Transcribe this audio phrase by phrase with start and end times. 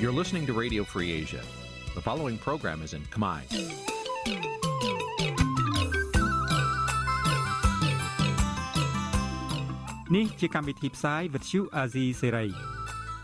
[0.00, 1.42] You're listening to Radio Free Asia.
[1.96, 3.40] The following program is in Khmer.
[10.16, 12.48] នេះជាកម្មវិធីផ្សាយ Vuthu Azizi Serai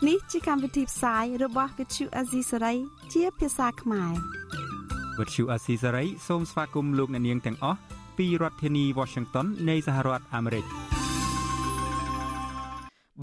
[0.07, 2.77] នេះជាកម្មវិធីផ្សាយរបស់ Vuthu Azizi Serai
[3.13, 4.13] ជាភាសាខ្មែរ
[5.17, 7.79] Vuthu Azizi Serai សូមស្វាគមន៍លោកអ្នកនាងទាំងអស់
[8.17, 10.65] ពីរដ្ឋធានី Washington នៃសហរដ្ឋអាមេរិក។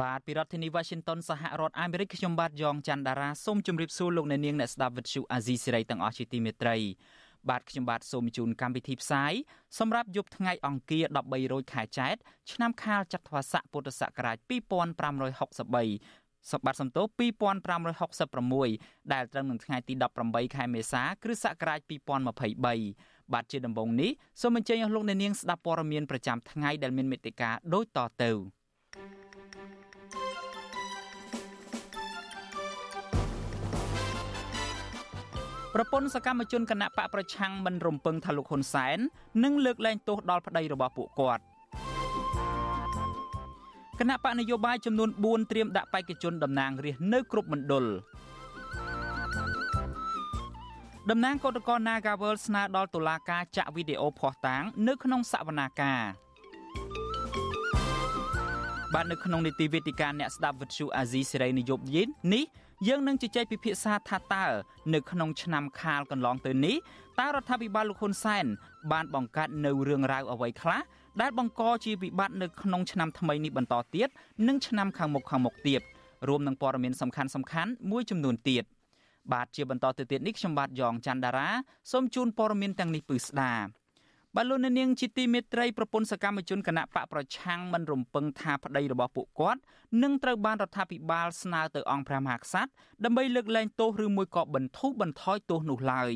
[0.00, 6.76] បាទពីរដ្ឋធានី Washington សហរដ្ឋអាមេរិកខ្ញុំបាទយ៉ងច័ន្ទដារាសូមជម្រាបសួរលោកអ្នកនាងអ្នកស្ដាប់វិទ្យុអាស៊ីសេរីទាំងអស់ជាទីមេត្រី
[7.50, 9.32] បាទខ្ញុំបាទសូមជូនកម្មវិធីផ្សាយ
[9.78, 12.14] សម្រាប់យប់ថ្ងៃអង្គារ13រោចខែចែក
[12.52, 17.02] ឆ្នាំខាលចត្វាស័កពុទ្ធសករាជ2563សបាត់សំទោ
[18.28, 21.78] 2566ដែលត្រឹមនឹងថ្ងៃទី18ខែមេសាគ្រិស្តសករាជ
[22.38, 28.32] 2023បាទជាដំបូងនេះសូមអញ្ជើញអស់លោកអ្នកនាងស្ដាប់ព័ត៌មានប្រចាំថ្ងៃដែលមានមេត្តាដូចតទៅ
[35.74, 38.98] ប្រពន្ធសកម្មជនគណៈបកប្រឆាំងមិនរំពឹងថាលោកហ៊ុនសែន
[39.44, 41.42] នឹងលើកលែងទោសដល់ប្តីរបស់ពួកគាត់
[44.00, 47.84] គណៈបកនយោបាយចំនួន4ត្រៀមដាក់បេក្ខជនតំណាងរាស្ត្រនៅគ្រប់មណ្ឌល
[51.10, 56.02] តំណាងគឧតកោ Nagawal ស្នើដល់តុលាការចាក់វីដេអូភស្តុតាង នៅក្នុងសវនាការ
[58.94, 62.44] បាទនៅក្នុងនីតិវេទិកាអ្នកស្ដាប់វិទ្យុអាស៊ីសេរីនិយមយិននេះ
[62.88, 64.46] យើងនឹងជជែកពិភាក្សាថាតើ
[64.94, 66.76] នៅក្នុងឆ្នាំខាលកន្លងទៅនេះ
[67.20, 68.46] តើរដ្ឋាភិបាលលោកហ៊ុនសែន
[68.92, 70.80] បានបង្កើតនៅរឿងរ៉ាវអ្វីខ្លះ
[71.20, 74.08] ដែលបង្កជាវិបត្តិនៅក្នុងឆ្នាំថ្មីនេះបន្តទៀត
[74.48, 75.80] និងឆ្នាំខាងមុខខាងមុខទៀត
[76.28, 78.64] រួមនឹងព័ត៌មានសំខាន់សំខាន់មួយចំនួនទៀត
[79.32, 81.48] បាទជាបន្តទៅទៀតនេះខ្ញុំបាទយ៉ងច័ន្ទដារា
[81.92, 83.52] សូមជូនព័ត៌មានទាំងនេះពឺស្ដា
[84.36, 89.60] បាទលោកនាងជាទីមេត្រីប្រពន្ធសកម្មជនគណៈបកប្រឆាំងមិនរំពឹងថាប្តីរបស់ពួកគាត់
[90.02, 92.70] នឹងត្រូវបានរដ្ឋាភិបាលស្នើទៅអង្គព្រះមហាក្សត្រ
[93.04, 96.12] ដើម្បីលើកលែងទោសឬមួយក៏បន្ធូរបន្ថយទោសនោះឡើយ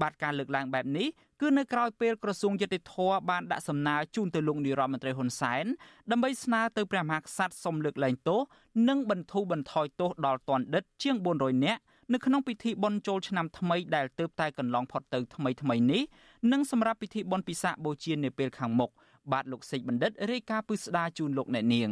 [0.00, 1.08] បាទការលើកឡើងបែបនេះ
[1.40, 2.94] គឺនៅក្រៅពេលក្រសួងយុតិធធ
[3.30, 5.64] បានដាក់សំណើជូនទៅលោកនាយរដ្ឋមន្ត្រីហ៊ុនសែន
[6.10, 8.40] ដើម្បីស្នើទៅព្រះមហាក្សត្រសុំលើកលែងទោស
[8.88, 11.80] និងបន្ធូរបន្ថយទោសដល់ទណ្ឌិតជាង400នាក់
[12.12, 16.02] នៅក្នុងពិធីបុណ្យចូលឆ្នាំថ្មីដែលទើបតែកន្លងផុតទៅថ្មីថ្មីនេះ
[16.50, 18.90] និងសម្រាប់ពិធីបុណ្យពិសាខបូជានាពេលខាងមុខ
[19.32, 21.90] បាទលោកសេកបណ្ឌិតរាយការណ៍ពឹស្ដាជូនលោកអ្នកនាង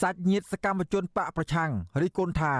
[0.00, 1.70] សាច់ញាតិសកម្មជនបកប្រឆាំង
[2.02, 2.54] រិះគន់ថា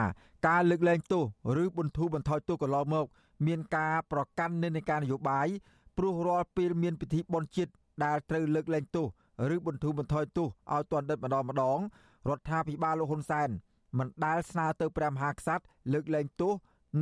[0.49, 1.25] ការលើកលែងទោស
[1.63, 3.07] ឬបន្ធូរបន្ថយទោសកន្លងមក
[3.47, 5.49] មានការប្រកាន់និន្នាការនយោបាយ
[5.99, 7.73] ព្រោះរាល់ពេលមានពិធីបុណ្យជាតិ
[8.05, 9.07] ដែលត្រូវលើកលែងទោស
[9.55, 11.79] ឬបន្ធូរបន្ថយទោសឲ្យទណ្ឌិតម្ដងម្ដង
[12.29, 13.49] រដ្ឋាភិបាលលោកហ៊ុនសែន
[13.99, 16.53] មិនដែលស្នើទៅព្រះមហាក្សត្រលើកលែងទោស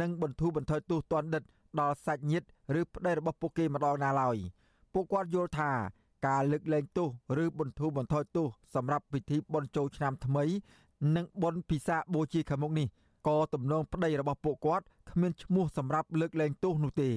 [0.00, 1.42] និងបន្ធូរបន្ថយទោសទណ្ឌិត
[1.80, 2.46] ដល់សាច់ញាតិ
[2.80, 4.36] ឬប្តីរបស់ពួកគេម្ដងណាឡើយ
[4.92, 5.70] ពួកគាត់យល់ថា
[6.26, 7.08] ការលើកលែងទោស
[7.42, 10.44] ឬបន្ធូរបន្ថយទោសសម្រាប់ពិធីបុណ្យចូលឆ្នាំថ្មី
[11.16, 12.86] និងបុណ្យពិសាខបូជាខាងមុខនេះ
[13.28, 17.10] ក៏ទំនងប្តីរបស់ពួកគាត់គ្មានឈ្មោះសម្រាប់លើកលែងទោសនោះទេ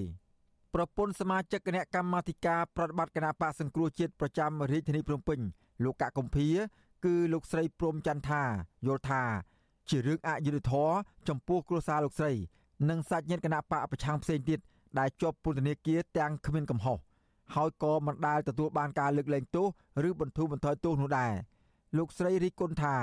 [0.74, 5.40] ប្រពន្ធសមាជិកគណៈកម្មាធិការប្រតិបត្តិគណៈបកសង្គ្រោះជាតិប្រចាំរាជធានីភ្នំពេញ
[5.84, 6.48] លោកកកកំភៀ
[7.06, 8.44] គឺលោកស្រីព្រំចន្ទថា
[8.88, 9.24] យល់ថា
[9.90, 10.94] ជារឿងអយុត្តិធម៌
[11.28, 12.32] ចំពោះគ្រួសារលោកស្រី
[12.90, 14.60] និងសាច់ញាតិគណៈបកប្រឆាំងផ្សេងទៀត
[15.00, 16.98] ដែលជាប់ពន្ធនាគារទាំងគ្មានកំហុស
[17.56, 19.68] ហើយក៏មិនដែលទទួលបានការលើកលែងទោស
[20.08, 21.34] ឬបន្ធូរបន្ថយទោសនោះដែរ
[21.98, 23.02] លោកស្រីរីគុណថារ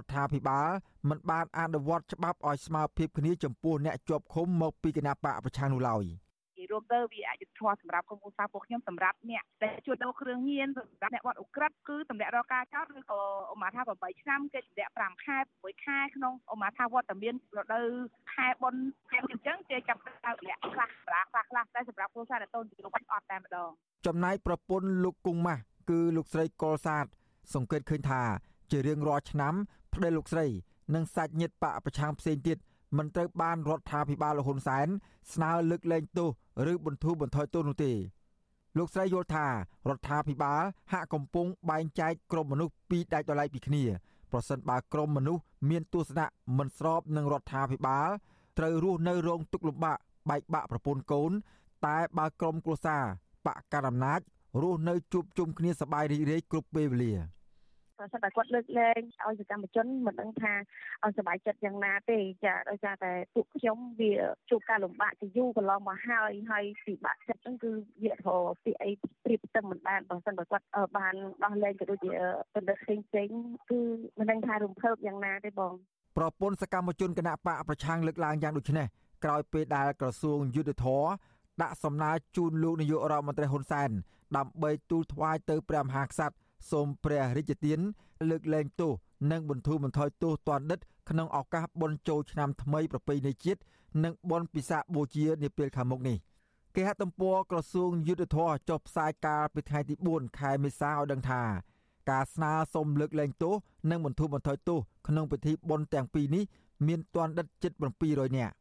[0.00, 0.68] ដ្ឋាភិបាល
[1.08, 6.23] មិនបានអនុវត្តច្បាប់ឲ្យស្មើភាពគ្នាចំពោះអ្នកជាប់ឃុំមកពីគណៈបកប្រឆាំងនោះឡើយ។និយាយ
[6.72, 13.20] រួមទៅវាអយុត្តិធម៌សម្រាប់ក្រុមគ្រួសារពួកខ្ញុំសម្រាប់អ្នកដែលជួលដូរគ្រឿងញៀនសម្រាប់អ្នកវត្តអ ுக ្រិតគឺតម្លាក់រកការចោតឬក៏
[13.52, 17.86] អមថា8ឆ្នាំគេតម្លាក់5ខែ6ខែក្នុងអមថាវត្តមានរដូវ
[18.32, 23.70] ខែបុណ្យខែអញ្ចឹងគេចាប់ទៅតម្លាក់ខ្លះប្រាខ្លះខ្លះតែសម្រាប់គ្រួសារដែលតូនលោកអត់តែម្ដង
[24.06, 27.06] ចំណែកប្រពន្ធលោកគង់ម៉ាស់គឺលោកស្រីកុលសាទ
[27.54, 28.22] សង្កេតឃើញថា
[28.70, 29.54] ជារៀងរាល់ឆ្នាំ
[29.94, 30.46] ប្តីលោកស្រី
[30.94, 32.58] និងសាច់ញាតិបកប្រឆាំងផ្សេងទៀត
[32.96, 34.88] មិនត្រូវបានរដ្ឋាភិបាលលហ៊ុនសែន
[35.32, 36.28] ស្នើលើកលែងទោស
[36.72, 37.92] ឬបន្ធូរបន្ថយទោសនោះទេ
[38.78, 39.50] លោកស្រីយល់ថារ
[39.96, 43.84] ដ្ឋាភិបាលហាក់កំពុងបែងចែកក្រុមមនុស្សពីរដាច់ដោយឡែកពីគ្នា
[44.32, 46.26] ប្រសិនបើក្រុមមនុស្សមានទស្សនៈ
[46.58, 48.08] មិនស្របនឹងរដ្ឋាភិបាល
[48.58, 49.98] ត្រូវរស់នៅរងទុក្ខលំបាក
[50.30, 51.32] បែកបាក់ប្រពន្ធកូន
[51.86, 53.04] តែបើក្រុមគ្រួសារ
[53.46, 54.20] បកកណ្ដាលអំណាច
[54.62, 57.14] រស់នៅជួបជុំគ្នាសប្បាយរីករាយគ្រប់ពេលវេលា។
[57.98, 60.52] បើសិនតែគាត់លើកលែងឲ្យសកម្មជនមិនដឹងថា
[61.04, 64.12] ឲ្យសុបាយចិត្តយ៉ាងណាទេចាដោយសារតែពួកខ្ញុំវា
[64.50, 67.70] ជួបការលំបាកជាយូរកន្លងមកហើយហើយពិបាកចិត្តហ្នឹងគឺ
[68.02, 68.28] វារហ
[68.64, 68.90] ពីអី
[69.24, 70.66] ព្រៀបផ្ទឹមមិនបានបើសិនបើគាត់
[70.98, 71.14] បាន
[71.44, 72.12] ដោះលែងក៏ដូចជា
[72.54, 73.28] បណ្ឌិតផ្សេងផ្សេង
[73.70, 73.80] គឺ
[74.18, 75.72] មិនដឹងថារំភើបយ៉ាងណាទេបង
[76.18, 78.86] ប្រពន្ធសកម្មជនគណៈបកប្រឆាំងលើកឡើងយ៉ាងដូចនេះ
[79.24, 81.06] ក្រោយពេលដែលក្រសួងយុទ្ធភ័ព
[81.62, 83.90] ដាក់សំណើជូនលោកនាយករដ្ឋមន្ត្រីហ៊ុនសែន
[84.36, 86.36] ដើម្បីទូលថ្វាយទៅព្រះមហាក្សត្រ
[86.70, 87.78] សូមព្រះរាជទាន
[88.30, 88.92] លើកលែងទោស
[89.32, 90.80] និងបន្ធូរបន្ថយទោសទណ្ឌិត
[91.10, 93.60] ក្នុងឱកាសបុណ្យចូលឆ្នាំថ្មីប្រពៃណីជាតិ
[94.04, 96.18] និងបុណ្យពិសាខបូជានាពេលខាងមុខនេះ
[96.74, 101.42] គេហទំព័រក្រសួងយុទ្ធភ័ពចុះផ្សាយកាលពីថ្ងៃទី4ខែមេសាឲ្យដឹងថា
[102.10, 103.54] ការស្នើសុំលើកលែងទោស
[103.90, 104.78] និងបន្ធូរបន្ថយទោស
[105.08, 106.44] ក្នុងពិធីបុណ្យទាំងពីរនេះ
[106.86, 107.72] មានទណ្ឌិតជិត
[108.04, 108.54] 700នាក់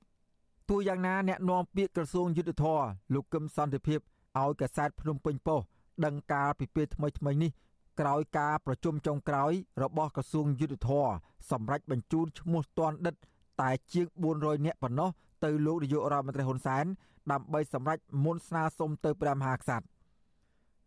[0.70, 2.82] ទោះយ៉ាងណាអ្នកនាំពាក្យក្រសួងយុទ្ធភ័ព
[3.14, 4.00] លោកកឹមសន្តិភាព
[4.40, 5.68] ឲ្យកសែតភ្នំពេញប៉ុស្តិ៍
[6.06, 7.52] ដឹងកាលពីពេលថ្មីថ្មីនេះ
[8.00, 9.52] ក្រោយការប្រជុំចុងក្រោយ
[9.84, 11.08] របស់ក្រសួងយុទ្ធភ័ព
[11.52, 13.16] សម្រាប់បញ្ជូនឈ្មោះទណ្ឌិត
[13.62, 15.10] តែជាង400នាក់ប៉ុណ្ណោះ
[15.44, 16.86] ទៅលោកនាយករដ្ឋមន្ត្រីហ៊ុនសែន
[17.32, 19.86] ដើម្បីសម្រេចមុនស្នើសុំទៅព្រះមហាក្សត្រ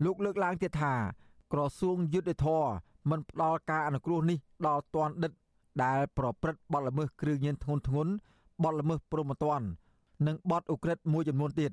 [0.05, 0.95] លោកលើកឡើងទៀតថា
[1.53, 2.65] ក្រសួងយុទ្ធភ័ព
[3.11, 5.33] មិនផ្ដល់ការអនុគ្រោះនេះដល់ទណ្ឌិត
[5.85, 8.07] ដែលប្រព្រឹត្តបទល្មើសគ្រឿងញៀនធ្ងន់ធ្ងរ
[8.63, 9.67] បទល្មើសព្រហ្មទណ្ឌ
[10.27, 11.71] និងបទឧក្រិដ្ឋមួយចំនួនទៀត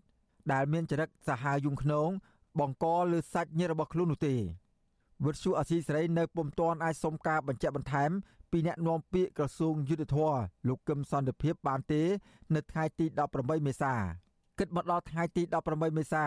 [0.53, 2.09] ដែលមានចរិតសាហាវយំខ្នង
[2.59, 4.35] បង្កលើសាច់ញាតិរបស់ខ្លួននោះទេ
[5.25, 8.11] វិទ្យុអសីសេរីនៅពុំទាន់អាចសុំការបញ្ជាក់បន្ថែម
[8.51, 10.33] ពីអ្នកនាំពាក្យក្រសួងយុទ្ធភ័ព
[10.67, 12.01] លោកកឹមសន្តិភាពបានទេ
[12.55, 13.05] នៅថ្ងៃទី
[13.35, 13.93] 18មេសា
[14.59, 16.25] គិតមកដល់ថ្ងៃទី18មេសា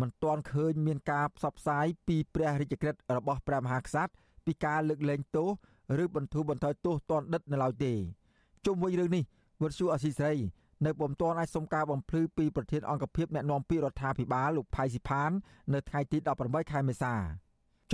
[0.00, 4.12] មិនទាន់ឃើញមានការផ្សព្វផ្សាយពីព្រះរាជក្រឹត្យរបស់ព្រះមហាក្សត្រ
[4.46, 5.48] ពីការលើកលែងទោស
[6.02, 7.92] ឬបន្ធូរបន្ថយទោសទណ្ឌិតនៅឡើយទេ
[8.66, 9.24] ជុំវិញរឿងនេះ
[9.62, 10.32] វិទ្យុអសីស្រី
[10.86, 15.30] នៅពុំទាន់អាចសុំការបំភ្លឺពីប្រធានអង្គភិបអ្នកណែនាំពាក្យរដ្ឋាភិបាលលោកផៃស៊ីផាន
[15.74, 17.14] នៅថ្ងៃទី18ខែមេសា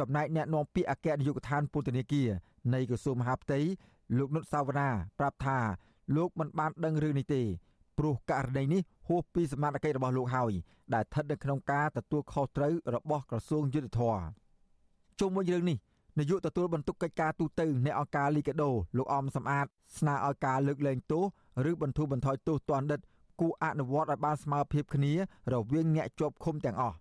[0.00, 2.29] ចំណែកអ្នកនាំពាក្យអគ្គនាយកដ្ឋានពន្ធនាគារ
[2.75, 3.58] នៃក្រសួងមហាផ្ទៃ
[4.19, 4.88] លោកនុតសាវណ្ណា
[5.19, 5.58] ប្រាប់ថា
[6.17, 7.43] លោកមិនបានដឹងរឿងនេះទេ
[7.99, 10.52] ព្រោះករណីនេះហួសពីសមត្ថកិច្ចរបស់លោកហើយ
[10.94, 14.17] ដែលស្ថិតនៅក្នុងការទទួលខុសត្រូវរបស់ក្រសួងយុទ្ធភ័ព
[15.20, 15.79] ជុំវិញរឿងនេះ
[16.19, 19.67] នាយកទទួលបន្ទុកកិច្ចការទូតនៃអង្គការលីកាដូលោកអមសំអាត
[19.99, 21.25] ស្នើឲ្យការលើកលែងទោស
[21.70, 23.00] ឬបន្ធូរបន្ថយទោសទណ្ឌិត
[23.41, 25.12] គួរអនុវត្តឲ្យបានស្មើភាពគ្នា
[25.53, 26.96] រវាងអ្នកជាប់ឃុំទាំងអស់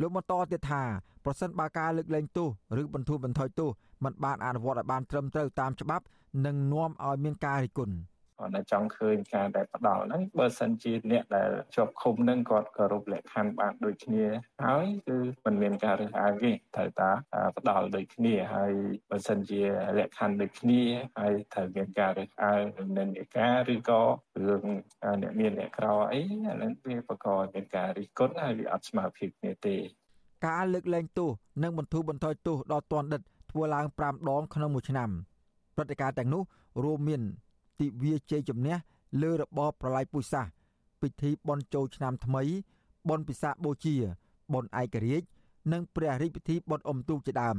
[0.00, 0.82] លោកបន្តទៀតថា
[1.26, 2.48] ប្រសិនបើការលើកលែងទោស
[2.80, 3.70] ឬបន្ធូរបន្ថយទោស
[4.04, 6.04] មិនបានអនុវត្តឲ្យបានត្រឹមត្រូវតាមច្បាប់
[6.46, 7.94] នឹងនាំឲ្យមានការរិះគន់។
[8.38, 14.24] គាត់តែចង់ឃើញការដែលផ្ដល់ហ្នឹងបើសិនជាអ្នកដែលជាប់ឃុំហ្នឹងគាត់គោរពលក្ខខណ្ឌបានដូចគ្នា
[14.66, 17.10] ហើយគឺមិនមានការរើសអើងទេត្រូវតា
[17.58, 18.72] ផ្ដល់ដូចគ្នាហើយ
[19.10, 19.62] បើសិនជា
[19.98, 20.82] លក្ខខណ្ឌដូចគ្នា
[21.18, 22.62] ហើយត្រូវមានការរើសអើង
[22.98, 24.02] និន្នាការឬក៏
[24.46, 24.64] រឿង
[25.22, 29.76] អ្នកមានអ្នកក្រអីអាហ្នឹងវាបង្កឲ្យមានការរិះគន់ហើយវាអត់ស្មើភាពគ្នាទេ
[30.44, 31.30] ការលើកលែងទោស
[31.62, 35.10] និងបន្ធូរបន្ថយទោសដល់ទណ្ឌិតធ្វើឡើង5ដងក្នុងមួយឆ្នាំ
[35.74, 36.42] ព្រឹត្តិការណ៍ទាំងនោះ
[36.84, 37.22] រួមមាន
[37.80, 38.76] ទិវាជ័យជំនះ
[39.22, 40.50] លើរបបប្រល័យពូជសាសន៍
[41.02, 42.42] ពិធីបុណ្យចូលឆ្នាំថ្មី
[43.08, 43.94] បុណ្យពិសាខបូជា
[44.52, 45.26] បុណ្យឯករាជ្យ
[45.72, 47.58] និងព្រះរាជពិធីបុណ្យអុំទូកជាដើម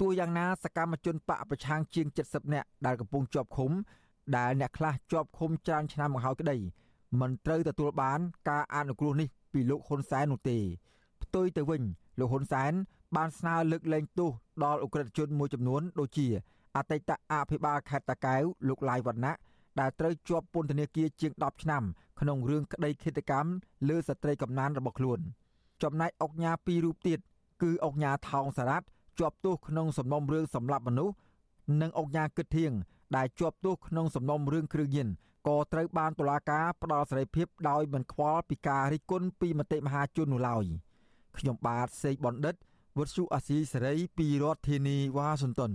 [0.00, 3.70] ទោះយ៉ាងណាសកម្មជនបកប្រឆាំងជាង70នាក់ដែលកំពុងជាប់ឃុំ
[4.36, 6.56] ដែលអ្នកខ្លះជាប់ឃុំច្រើនឆ្នាំមកហើយក្តី
[7.20, 10.58] មិនត្រូវទទួលបានការអនុគ្រោះនេះពីលោកហ៊ុនសែននោះទេ
[11.26, 11.82] ផ្ទុយទៅវិញ
[12.18, 12.72] លោកហ៊ុនសែន
[13.16, 14.30] បានស្នើលើកលែងទោស
[14.64, 16.26] ដល់អ ுக ្រិតជនមួយចំនួនដូចជា
[16.76, 19.34] អតីតអភិបាលខេត្តតាកែវលោកឡាយវណ្ណៈ
[19.80, 21.82] ដែលត្រូវជាប់ពន្ធនាគារជាង10ឆ្នាំ
[22.20, 23.50] ក្នុងរឿងក្តីឃាតកម្ម
[23.88, 25.20] លើស្ត្រីកំណានរបស់ខ្លួន
[25.82, 27.18] ចំណែកអុកញ៉ាពីររូបទៀត
[27.62, 28.86] គឺអុកញ៉ាថោងសារ៉ាត់
[29.18, 31.14] ជាប់ទោសក្នុងសំណុំរឿងសម្លាប់មនុស្ស
[31.80, 32.72] និងអុកញ៉ាគិតធៀង
[33.16, 35.08] ដែលជាប់ទោសក្នុងសំណុំរឿងគ្រឿងញៀន
[35.48, 40.64] ក៏ត្រូវបានតុលាការផ្ដល់សេរីភាពដោយមិនខ្វល់ពីការរិះគន់ពីមតិមហាជននោះឡើយ
[41.38, 42.54] ខ្ញុំបាទសេកបណ្ឌិត
[42.98, 45.72] វុទ្ធុអាស៊ីសេរីពីរដ្ឋធានីវ៉ាស៊ីនតោន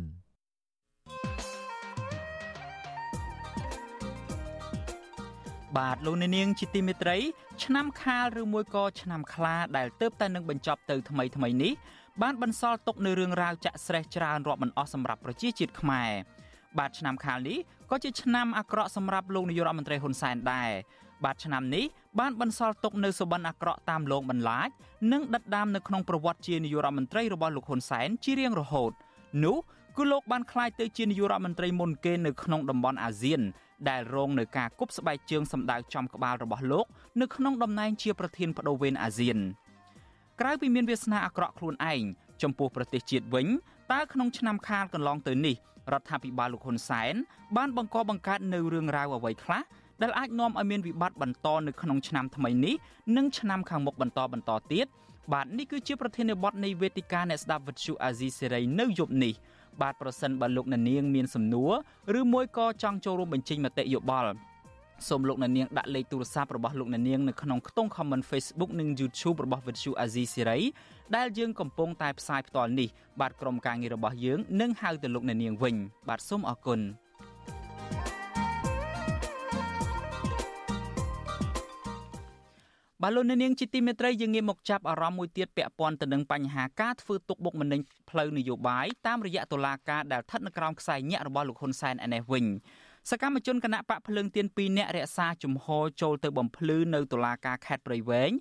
[5.78, 7.18] បាទលោកអ្នកនាងជាទីមេត្រី
[7.64, 11.74] ឆ្នាំខាលឬមួយក៏ឆ្នាំខ្លាដែលទៅតែនឹងបញ្ចប់ទៅថ្មីថ្មីនេះ
[12.22, 16.12] បានបន្សល់ទុកនៅរឿងរ៉ាវចាក់ស្រេះច្រើនរាប់មិនអស់សម្រាប់ប្រជាជាតិខ្មែរ
[16.78, 17.58] បាទឆ្នាំខាលនេះ
[17.90, 20.72] ក៏ជាឆ្នាំអាក្រក់សម្រាប់លោកនាយករដ្ឋមន្ត្រីហ៊ុនសែនដែរ
[21.26, 21.86] បាទឆ្នាំនេះ
[22.20, 24.70] បានបន្សល់ទុកនៅសុបិនអាក្រក់តាមលោកបន្លាច
[25.12, 28.92] និងដិតដាមនៅក្នុងប្រវត្តិជានាយករដ្ឋមន្ត្រីរបស់លោកហ៊ុនសែនជារៀងរហូត
[29.44, 29.58] នោះ
[29.98, 33.42] គឺលោកបានក្លាយទៅជានាយករដ្ឋមន្ត្រីមុនគេនៅក្នុងតំបន់អាស៊ាន
[33.90, 36.86] ដែលរងនឹងការគប់ស្បែកជើងសម្ដៅចំក្បាលរបស់លោក
[37.22, 39.38] នៅក្នុងតំណែងជាប្រធានបដូវវេនអាស៊ាន
[40.40, 42.02] ក្រៅពីមានវាសនាអាក្រក់ខ្លួនឯង
[42.42, 43.48] ចំពោះប្រទេសជាតិវិញ
[43.92, 45.56] តើក្នុងឆ្នាំខាលកន្លងទៅនេះ
[45.94, 47.14] រដ្ឋាភិបាលលោកហ៊ុនសែន
[47.58, 49.62] បានបង្កបង្កើតនៅរឿងរ៉ាវអ្វីខ្លះ
[50.02, 52.76] ដែលអាចនាំឲ្យមានវិបត្តិបន្តនៅក្នុងឆ្នាំថ្មីនេះ
[53.18, 54.88] និងឆ្នាំខាងមុខបន្តបន្តទៀត
[55.34, 59.34] បាទនេះគឺជាប្រធានបទនៃវេទិកាអ្នកស្ដាប់វិទ្យុអាស៊ីសេរីនៅយប់នេះ
[59.82, 61.72] បាទប្រសិនបើលោកអ្នកនាងមានសំណួរ
[62.20, 64.34] ឬមួយក៏ចង់ចូលរួមបញ្ចេញមតិយោបល់
[65.10, 70.62] សូមលោកអ្នកនាងដាក់លេខទូរស័ព្ទរបស់លោកអ្នកនាងនៅក្នុងខ្ទង់ comment Facebook និង YouTube របស់ Vuthu Azizi Siri
[71.16, 72.90] ដែលយើងកំពុងតែផ្សាយផ្ទាល់នេះ
[73.20, 75.76] បាទក្រុមការងាររបស់យើងនឹងហៅទៅលោកអ្នកនាងវិញ
[76.10, 76.80] បាទសូមអរគុណ
[83.04, 87.80] បាទលោកនាងជាទីមេត្រីយើងងាកមកចាប់អារម្មណ៍មួយទៀតពាក់ព័ន្ធទៅនឹងបញ្ហាការធ្វើទុកបុកម្នេញ
[88.10, 92.46] ផ្លូវនយោបាយតាមរយៈតុលាការដែលស្ថិតនៅក្រោមខ្សែញាក់របស់លោកហ៊ុនសែនឯនេះវិញ
[93.10, 98.32] សកម្មជនគណៈបកភ្លើងទៀន2នាក់រក្សាជំហរចូលទៅបំភ្លឺនៅតុលាការខេត្តព្រៃវែង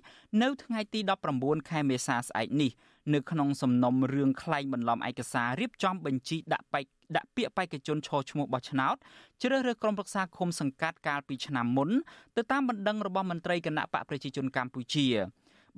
[0.41, 0.99] នៅថ្ងៃទី
[1.35, 2.71] 19ខែមេសាស្អែកនេះ
[3.13, 8.95] នៅក្នុងសំណុំរឿងក្លែងបន្លំឯកសាររៀបចំបញ្ជីដាក់បេក្ខ ដាក់ពាក្យបេក្ខជនឈរឈ្មោះបោះឆ្នោត
[9.41, 11.89] ជ្រើសរើសក្រុមប្រឹក្សាឃុំសង្កាត់កាលពីឆ្នាំមុន
[12.37, 15.07] ទៅតាមបណ្ដឹងរបស់មន្ត្រីគណៈបកប្រជាជនកម្ពុជា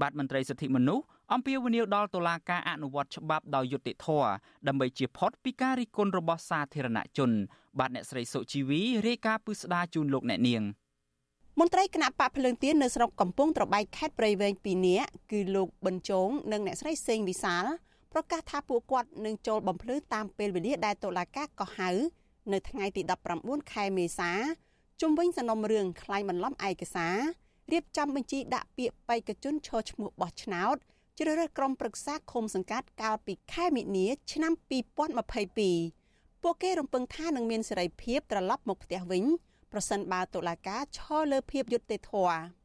[0.01, 4.29] បាទមន្ត្រីសិទ្ធិមនុស្សអំពាវនាវដល់តុលាការអនុវត្តច្បាប់ដោយយុត្តិធម៌
[4.67, 7.31] ដើម្បីជៀសផុតពីការរិះគន់របស់សាធារណជន
[7.79, 10.63] បាទអ្នកស្រីសុជីវីរាយការណ៍ពីស្ដារជូនលោកអ្នកនាង
[11.59, 17.65] មន្ត្រីគណៈបកភ្លើងទៀននៅស្រុកកំពង់ត្របែកខេត្តព្រៃវែង2នាក់គឺលោកប៊ិនជងនិងអ្នកស្រីសេងវិសាល
[18.13, 21.89] ប្រកាសថាពួកគាត់នឹងចូលបំភ្លឺតាមពេលវេលាដែលតុលាការកោះហៅ
[22.53, 23.01] នៅថ្ងៃទី
[23.37, 24.31] 19ខែមេសា
[25.01, 27.17] ជុំវិញសំណុំរឿងខ្លាញ់បន្លំឯកសារ
[27.71, 30.75] រៀបចំបញ្ជីដាក់ពាក្យបេក្ខជនឈរឈ្មោះបោះឆ្នោត
[31.19, 34.53] ជ្រើសរើសក្រុមប្រឹក្សាឃុំសង្កាត់កាលពីខែមិនិនាឆ្នាំ
[35.67, 39.23] 2022ពួកគេរំពឹងថានឹងមានសេរីភាពត្រឡប់មកផ្ទះវិញ
[39.71, 42.62] ប្រសិនបើតុលាការឈរលើភាពយុត្តិធម៌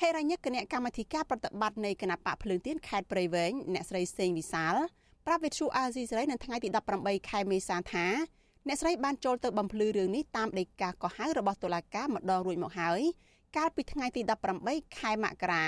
[0.00, 4.74] ហេរញ្ញគណៈកម្មាធិការប្រតិបត្តិនៃគណៈបកភ្លើងទៀនខេត្តព្រៃវែងអ្នកស្រីសេងវិសាល
[5.26, 8.06] ប្រាប់វិទ្យុអាស៊ីសេរីនៅថ្ងៃទី18ខែមេសាថា
[8.66, 13.00] អ្នកស្រីបានចូលទៅបំភ្លឺរឿងនេះតាមដីកាកោះហៅរបស់តុលាការម្ដងរួចមកហើយ
[13.56, 14.22] កាលពីថ្ងៃទី
[14.60, 15.64] 18ខែមករា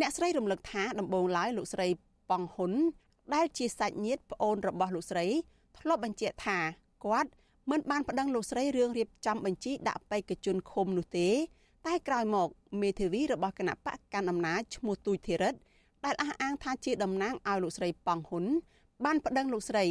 [0.00, 1.88] អ្នកស្រីរំលឹកថាដំបូងឡើយលោកស្រី
[2.30, 2.72] ប៉ងហ៊ុន
[3.34, 5.26] ដែលជាសាច់ញាតិប្អូនរបស់លោកស្រី
[5.78, 6.58] ធ្លាប់បញ្ជាក់ថា
[7.04, 7.30] គាត់
[7.70, 11.28] មិនបានប្តឹងលោកស្រីរឿងរៀបចំបញ្ជីដាក់បេក្ខជនឃុំនោះទេ
[11.86, 12.48] តែក្រោយមក
[12.82, 15.54] មេធាវីរបស់គណៈបកកណ្ដាលអំណាចឈ្មោះទូចធីរិត
[16.04, 18.44] ដែលអះអាងថាជាតំណាងឲ្យលោកស្រីប៉ងហ៊ុន
[19.04, 19.84] បានប្តឹងលោកស្រី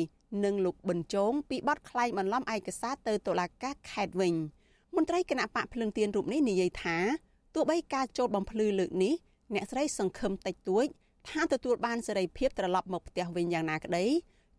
[0.46, 4.34] និងលោកប៊ិនជងពីបទក្លែងបន្លំឯកសារទៅតុលាការខេត្តវិញ
[4.96, 6.98] មន្ត្រីគណៈបកភ្លឹងទៀនរូបនេះនិយាយថា
[7.56, 9.14] ទោះបីការចូលបំភ្លឺលើកនេះ
[9.54, 10.86] អ្នកស្រីសង្ឃឹមតិចតួច
[11.30, 14.06] ថាទទួលបានសេរីភាពត្រឡប់មកផ្ទះវិញយ៉ាងណាក្តី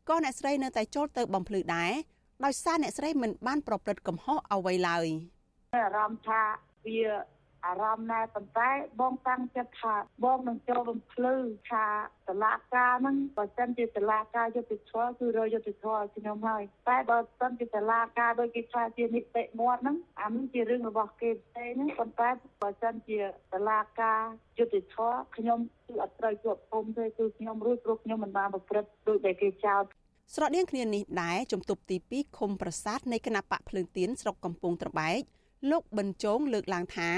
[0.08, 1.92] ក៏អ្នកស្រីនៅតែចូលទៅបំភ្លឺដែរ
[2.44, 5.06] ដោយសារអ្នកស្រីមិនបានប្រព្រឹត្តកំហុសអ្វីឡើយ
[5.74, 6.40] អារម្មណ៍ថា
[6.86, 7.00] វា
[7.66, 11.34] អារម្មណ៍ណែប៉ុន្តែបងតាំងចិត្តថាបងនឹងចូលរំភ្លឺ
[11.70, 11.86] ថា
[12.28, 22.28] តឡាការហ្នឹងបើសិនជាតឡាការយុតិធធគឺរយុតិធធខ្ញុំហើយតែបើសិនជាតឡាការដូចគេថាជានីតិមាត់ហ្នឹងអានេះជារឿងរបស់គេផ្សេងហ្នឹងប៉ុន្តែ
[22.62, 23.20] បើសិនជា
[23.52, 24.22] តឡាការ
[24.58, 24.96] យុតិធធ
[25.36, 29.84] ខ្ញុំគឺអត់ត្រូវជាប់គុំទេគឺខ្ញុំរួចព្រោះខ្ញុំមិនបានប្រព្រឹត្តដូចដែលគេចោទ
[30.34, 35.22] ស្រដៀងគ្នានេះដែរជំទប់ទី2ឃុំប្រាសាទនៃគណៈបកភ្លើងទៀនស្រុកកំពង់ត្របែក
[35.70, 37.10] លោកប៊ិនជងលើកឡើងថា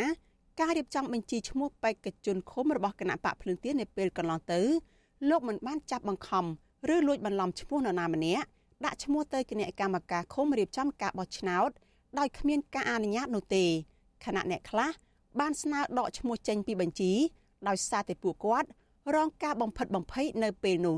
[0.61, 4.61] ការរៀបចំបញ្ជីឈ្មោះបេក្ខជនឃុំរបស់គណៈបកភ្លើងទៀននៅពេលកន្លងទៅ
[5.29, 6.45] លោកមិនបានចាប់បង្ខំ
[6.95, 8.47] ឬលួចបន្លំឈ្មោះនរណាម្នាក់
[8.85, 11.71] ដាក់ឈ្មោះទៅគណៈកម្មការឃុំរៀបចំការបោះឆ្នោត
[12.19, 13.65] ដោយគ្មានការអនុញ្ញាតនោះទេ
[14.25, 14.91] ខណៈអ្នកខ្លះ
[15.41, 17.13] បានស្នើដកឈ្មោះចេញពីបញ្ជី
[17.69, 18.69] ដោយសារតែពួកគាត់
[19.15, 20.97] រងការបំផិតបំភ័យនៅពេលនោះ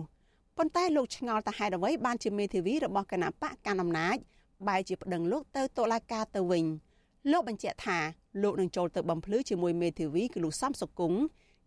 [0.57, 4.17] ប៉ុន្តែលោកឆ្ងល់តាហេតុអ្វីបានជាមេធាវីរបស់គណៈបកកណ្ដាលអំណាច
[4.69, 6.67] បែរជាប្តឹងលោកទៅតុលាការទៅវិញ
[7.31, 7.99] លោកបញ្ជាក់ថា
[8.43, 11.19] លោកនឹងចូលទៅបំភ្លឺជាមួយមេធាវីគឺលោកសំសុគង្គ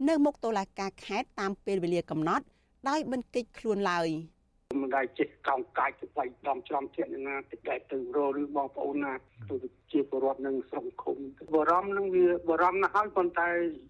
[0.10, 2.46] នៅមុខតុលាការខេត្តតាមពេលវេលាកំណត់
[2.89, 4.10] ដោយមិនកិច្ចខ្លួនឡើយ
[4.81, 9.13] មិនដែលចេះកោងកាច់ទៅផ្លៃដំច្រំធាក់ណាតិចតែទៅរលឬបងប្អូនណា
[9.50, 9.55] គឺ
[9.91, 11.17] ជាពលរដ្ឋនឹងស្រុកឃុំ
[11.53, 13.50] បរំនឹងវាបរំណាស់ហើយប៉ុន្តែ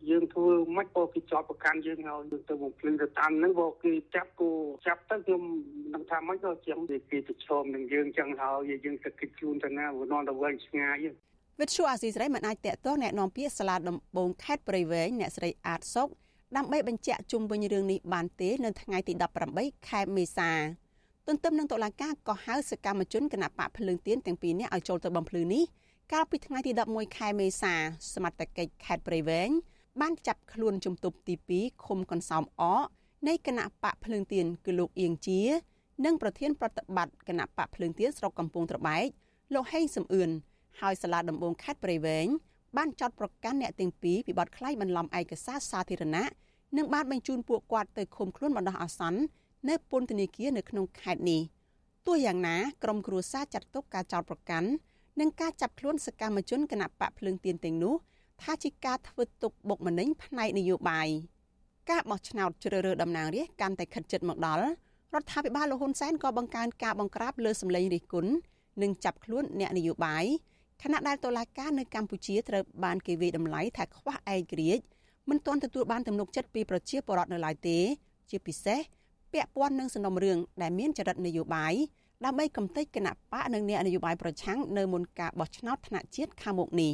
[0.10, 4.50] យើងធ្វើមិនបើគេជាប់ប្រកាន់យើងហើយយើងទៅបំភ្លឺទៅតាមហ្នឹងបើគេចាប់គូ
[4.88, 5.42] ចាប់ទៅខ្ញុំ
[5.94, 10.98] នឹងថាមិនក៏ជាងគេទៅឈមនឹងយើងចឹងហើយយើងទៅគិតខ្លួនទៅណាវានាំទៅវែងឆ្ងាយ
[11.61, 16.09] វិទ្យុអាស៊ីសេរីមិនអាចតាក់ទងแนะនាំពាក្យសាលាដំបងខេត្តព្រៃវែងអ្នកស្រីអាតសុក
[16.57, 19.13] ដើម្បីបញ្ជាក់ជុំវិញរឿងនេះបានទេនៅថ្ងៃទី
[19.51, 20.51] 18ខែមេសា
[21.27, 25.65] ទន្ទឹមនឹងតុលាការក៏ហៅសកម្មជនគណៈបកភ្លើងទៀនទាំងពីរនាក់ឲ្យចូលទៅបំភ្លឺនេះ
[26.13, 27.75] កាលពីថ្ងៃទី11ខែមេសា
[28.15, 29.51] សមត្ថកិច្ចខេត្តព្រៃវែង
[30.01, 32.87] បានចាប់ខ្លួនជំទប់ទី2ឃុំកន្សោមអក
[33.29, 35.41] នៃគណៈបកភ្លើងទៀនគឺលោកអៀងជា
[36.05, 39.07] និងប្រធានប្រតិបត្តិគណៈបកភ្លើងទៀនស្រុកកំពង់ត្របែក
[39.55, 40.31] លោកហេងសំអឿន
[40.80, 42.28] ហើយសាលាដំបងខេត្តព្រៃវែង
[42.78, 46.26] បានចាត់ប្រកាសអ្នកទាំងពីរពីបទក្លែងបន្លំឯកសារសាធារណៈ
[46.78, 49.22] និងបានបញ្ជូនពួកគាត់ទៅឃុំខ្លួនបណ្ដោះអាសន្ន
[49.70, 51.42] នៅពន្ធនាគារនៅក្នុងខេត្តនេះ
[52.08, 54.70] ទោះយ៉ាងណាក្រុមគ្រួសារចាត់ទុកការចោទប្រកាន់
[55.20, 57.96] និងការចាប់ខ្លួនសកម្មជនគណៈបកភ្លើងទៀនទាំងនោះ
[58.42, 61.08] ថាជាការធ្វើទុកបុកម្នេញផ្នែកនយោបាយ
[61.90, 64.66] ការបោះឆ្នោតជ្រើសរើសតំណាងរាស្ត្រកាន់តែខិតជិតមកដល់
[65.14, 68.32] រដ្ឋាភិបាលលហ៊ុនសែនក៏បង្កើនការបង្ក្រាបលើសម្លេងរិះគន់
[68.82, 70.26] និងចាប់ខ្លួនអ្នកនយោបាយ
[70.84, 74.84] ខណៈដែលតុលាការនៅកម្ពុជាត្រូវបានគេវាយតម្លៃថាខ្វះឯករាជ្យ
[75.30, 77.78] មិនទាន់ទទួលបានទំនុកចិត្តពីប្រជាពលរដ្ឋនៅឡើយទេ
[78.30, 78.80] ជាពិសេស
[79.34, 81.74] ពាក់ព័ន្ធនឹងសំណុំរឿងដែលមានចរិតនយោបាយ
[82.26, 86.94] ដើម្បីកំទេចគណៈបកនិងអ្នកនយោបាយប្រឆាំងនៅមុនការបោះឆ្នោតថ្នាក់ជាតិខាងមុខនេះ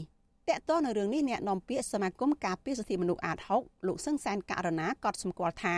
[0.50, 5.76] តកតនៅរឿងនេះអ្នកនាំពាក្យសមាគមការពារសិទ្ធិមនុស្សអាត6លោកសឹងសានករណាក៏សម្គាល់ថា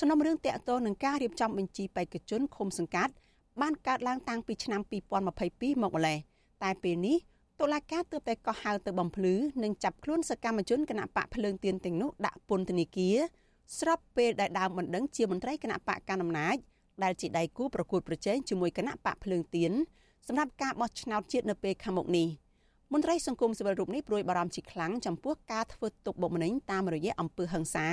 [0.00, 3.12] សំណុំរឿងតកតនឹងការរៀបចំបញ្ជីបេក្ខជនឃុំសង្កាត់
[3.60, 6.18] បានកើតឡើងតាំងពីឆ្នាំ2022មកម្លេះ
[6.62, 7.16] តែពេលនេះ
[7.62, 13.16] តុលាការទើបតែកោះហៅទៅបំភ្លឺនិងចាប់ខ្លួនសកម្មជនគណៈបកភ្លើងទៀនទាំងនោះដាក់ពន្ធនាគារ
[13.78, 16.56] ស្របពេលដែលដើមបណ្ដឹងជាមន្ត្រីគណៈបកកណ្ដាលអំណាច
[17.02, 19.72] ដែលជាដៃគូប្រកួតប្រជែងជាមួយគណៈបកភ្លើងទៀន
[20.28, 22.28] សម្រាប់ការបោះឆ្នោតជាតិនៅពេលខាងមុខនេះ
[22.92, 27.88] មន្ត្រីសង្គមស៊ីវិលរូបនេះព្រួយបារម្ភជាខ្លាំងចំពោះការធ្វើទុកបុកម្នេញតាមរយៈអំពើហិង្សា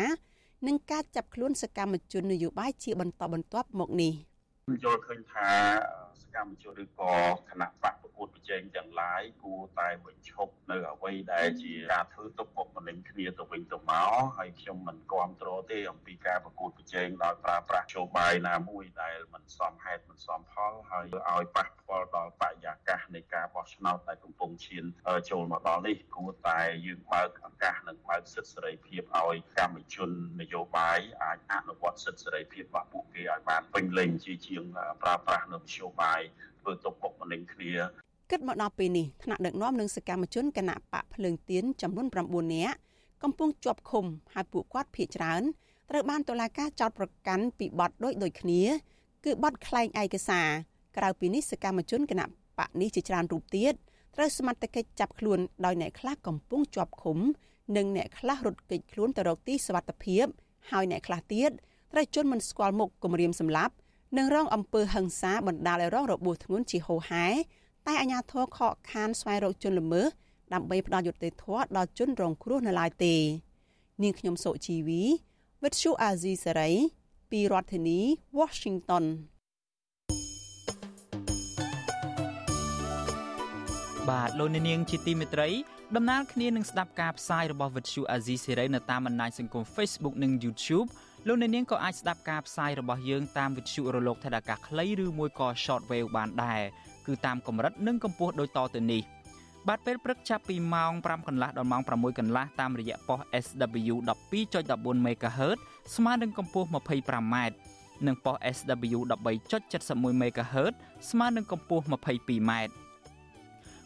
[0.67, 4.13] និងការចាប់ខ្លួនសកម្មជននយោបាយជាបន្តបន្ទាប់មកនេះ
[4.83, 5.47] យល់ឃើញថា
[6.08, 6.08] ស
[6.39, 7.15] កម្មជនឬក៏
[7.49, 24.83] គណៈបកប្រកួតប្រជែងទាំងឡាយគួរតែបញ្ឈប់នៅអ្វីដែលជាការធ្វើទុកបុកម្នេញគ្នាទៅវិញទៅមកហើយខ្ញុំមិនគ្រប់គ្រងទេអំពីការប្រកួតប្រជែងដោយប្រើប្រាស់ជោបាយណាមួយដែលមិនសមហេតុមិនសមផលហើយឲ្យប៉ះពាល់ដល់បរិយាកាសនៃការបោះឆ្នោតដែលកំពុងឈាន
[25.29, 30.09] ចូលមកដល់នេះគួរតែយើងបើកឱកាសនិងបើកសិទ្ធិសេរីភាពឲ្យកម្មជន
[30.41, 34.63] នយោបាយអាចអនុវត្តសិទ្ធិសេរីភាពរបស់ពួកគេឲ្យបានពេញលេញជាជាង
[35.01, 36.21] ប្រើប្រាស់នៅមធ្យោបាយ
[36.61, 37.71] ធ្វើទុកបុកម្នេញគ្នា
[38.31, 42.77] គិតមកដល់ពេលនេះថ្នាក់ដឹកនាំនិងសកម្មជនគណៈបកភ្លើងទៀនចំនួន9នាក់
[43.23, 45.41] កំពុងជាប់ឃុំហើយពួកគាត់ភ័យច្រើន
[45.89, 48.61] ត្រូវបានតុលាការចោទប្រកាន់ពីបទដូចដូចគ្នា
[49.25, 50.49] គឺបទក្លែងឯកសារ
[50.97, 52.25] ក្រៅពីនេះសកម្មជនគណៈ
[52.59, 53.73] បកនេះជាច្រើនរូបទៀត
[54.15, 57.17] ត្រូវសមត្ថកិច្ចចាប់ខ្លួនដោយអ្នកខ្លះកំពុងជាប់ឃុំ
[57.77, 60.25] និងអ្នកខ្លះរត់គេចខ្លួនទៅរកទីសុវត្ថិភាព
[60.71, 61.51] ហើយអ្នកខ្លះទៀត
[61.91, 63.73] ត្រូវជន់មិនស្គាល់មុខគម្រាមសម្លាប់
[64.17, 67.27] និងរងអំពើហិង្សាបណ្ដាលឲ្យរងរបួសធ្ងន់ជាហូរហែ
[67.87, 70.07] តែអាជ្ញាធរខកខានស្វែងរកជនល្មើស
[70.53, 73.15] ដើម្បីផ្ដល់យុត្តិធម៌ដល់ជនរងគ្រោះនៅឡើយទេ
[74.03, 75.03] នាងខ្ញុំសុជីវី
[75.63, 76.71] វិទ្យុអាស៊ីសេរី
[77.31, 77.99] ពីរដ្ឋធានី
[78.39, 79.05] Washington
[84.09, 85.49] បាទលោកនាងជាទីមេត្រី
[85.95, 90.89] ដំណើរគ្នានឹងស្ដាប់ការផ្សាយរបស់វិទ្យុអាស៊ីសេរីនៅតាមបណ្ដាញសង្គម Facebook និង YouTube
[91.27, 96.61] លោកអ្នកនាងក៏អាចស្ដាប់ការផ្សាយរបស់យើងតាមវិទ្យុរលកថេដាកាខ្លីឬមួយក៏ Shortwave បានដែរ
[97.07, 99.01] គឺតាមកម្រិតនិងកម្ពស់ដូចតទៅនេះ
[99.67, 103.95] បាទពេលព្រឹកចាប់ពីម៉ោង5កន្លះដល់ម៉ោង6កន្លះតាមរយៈប៉ុស SW
[104.49, 105.57] 12.14 MHz
[105.95, 107.35] ស្មើនឹងកម្ពស់ 25m
[108.07, 108.99] និងប៉ុស SW
[109.51, 110.73] 13.71 MHz
[111.09, 112.51] ស្មើនឹងកម្ពស់ 22m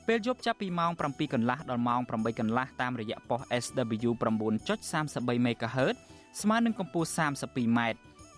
[0.07, 5.97] ពេលយប់ចាប់ពីម៉ោង7កន្លះដល់ម៉ោង8កន្លះតាមរយៈប៉ុស SW 9.33 MHz
[6.41, 7.79] ស្មើនឹងកម្ពស់ 32m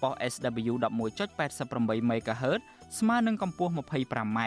[0.02, 2.62] ប៉ុស SW 11.88 MHz
[3.00, 4.40] ស្មើនឹងកម្ពស់ 25m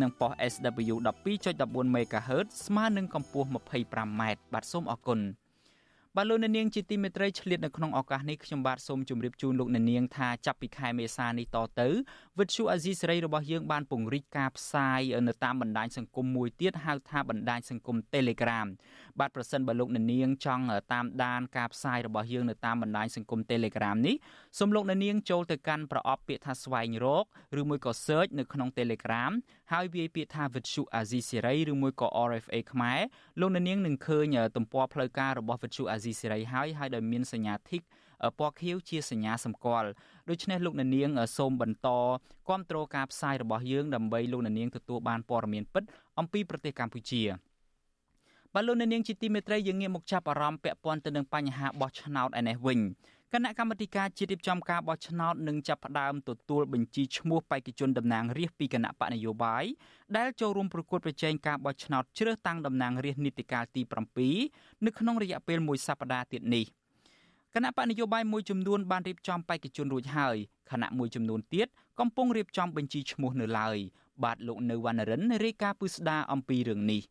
[0.00, 0.94] និងប៉ុស SW
[1.36, 5.20] 12.14 MHz ស្មើនឹងកម្ពស់ 25m បាទសូមអរគុណ
[6.16, 11.88] បាទលោកអ្នកនាងជាទីមេត្រីឆ្លៀតនៅក្នុងឱកាសនេះខ្ញុំបាទសូមជម្រាបជូនលោកអ្នកនាងថាចាប់ពីខែមេសានេះតទៅ
[12.38, 18.66] វិទ្យុអាស៊ីសេរីរបស់យើងបានពង្រីកការផ្សាយនៅតាមបណ្ដាញសង្គមមួយទៀតហៅថាបណ្ដាញសង្គម Telegram
[19.20, 24.14] បាទប្រសិនបើលោកអ្នកនាងចង់តាមដានការផ្សាយរបស់យើងនៅតាមបណ្ដាញសង្គម Telegram នេះ
[24.58, 27.24] សូមលោកអ្នកនាងចូលទៅកាន់ប្រអប់ពាក្យថាស្វែងរក
[27.60, 29.32] ឬមួយក៏ search នៅក្នុង Telegram
[29.72, 33.00] ហើយវាយពាក្យថាវិទ្យុអាស៊ីសេរីឬមួយក៏ RFA ខ្មែរ
[33.40, 37.82] លោកអ្នកនាងនឹងឃើញទំព័រផ្លូវការរបស់វិទ្យុអាស៊ីសេរីហើយហើយដោយមានសញ្ញាធីក
[38.38, 39.88] ពណ៌ខៀវជាសញ្ញាសម្គាល់
[40.30, 41.88] ដូច្នេះលោកអ្នកនាងសូមបន្ត
[42.48, 45.84] គ្រប់គ្រងការផ្សាយរបស់យើងដើម្បីលោកអ្នកនាងទទួលបានព័ត៌មានពិត
[46.18, 47.22] អំពីប្រទេសកម្ពុជា
[48.56, 52.78] បាទលោកអ្នកនាងជាទីមេត្រីយើងងាកមកចាប់អារម្មណ៍ពាក់ព័ន្ធទៅនឹងបញ្ហាបោះឆ្នោតឯនេះវិញ
[53.32, 59.64] គណៈកម្មាធិការជាតិរៀបចំការបោះឆ្នោតនឹងចាប់ផ្ដើមទទួលបញ្ជីឈ្មោះបេក្ខជនតំណាងរាស្ត្រពីគណៈបកនយោបាយ
[60.16, 63.82] ដែលចូលរួមប្រកួតប្រជែងការបោះឆ្នោតជ្រើសតាំងតំណាងរាស្ត្រនីតិកាលទី
[64.32, 66.64] 7នៅក្នុងរយៈពេលមួយសប្តាហ៍ទៀតនេះ
[67.54, 70.36] គណៈបកនយោបាយមួយចំនួនបានរៀបចំបេក្ខជនរួចហើយ
[70.70, 71.68] គណៈមួយចំនួនទៀត
[72.00, 73.78] កំពុងរៀបចំបញ្ជីឈ្មោះនៅឡើយ
[74.24, 77.02] បាទលោកនៅវណ្ណរិនរាយការណ៍ពឹស្ដារអំពីរឿងនេះ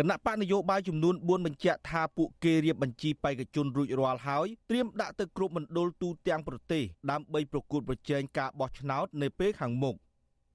[0.00, 9.94] គណៈបកនយោបាយចំនួន4បញ្ជាក់ថាពួកគេរៀបបញ្ជីបេក្ខជនរួចរាល់ហើយត្រៀមដាក់ទៅគ្រប់មណ្ឌលទូទាំងប្រទេសដើម្បីប្រកួតប្រជែងការបោះឆ្នោតនៅពេលខាងមុខ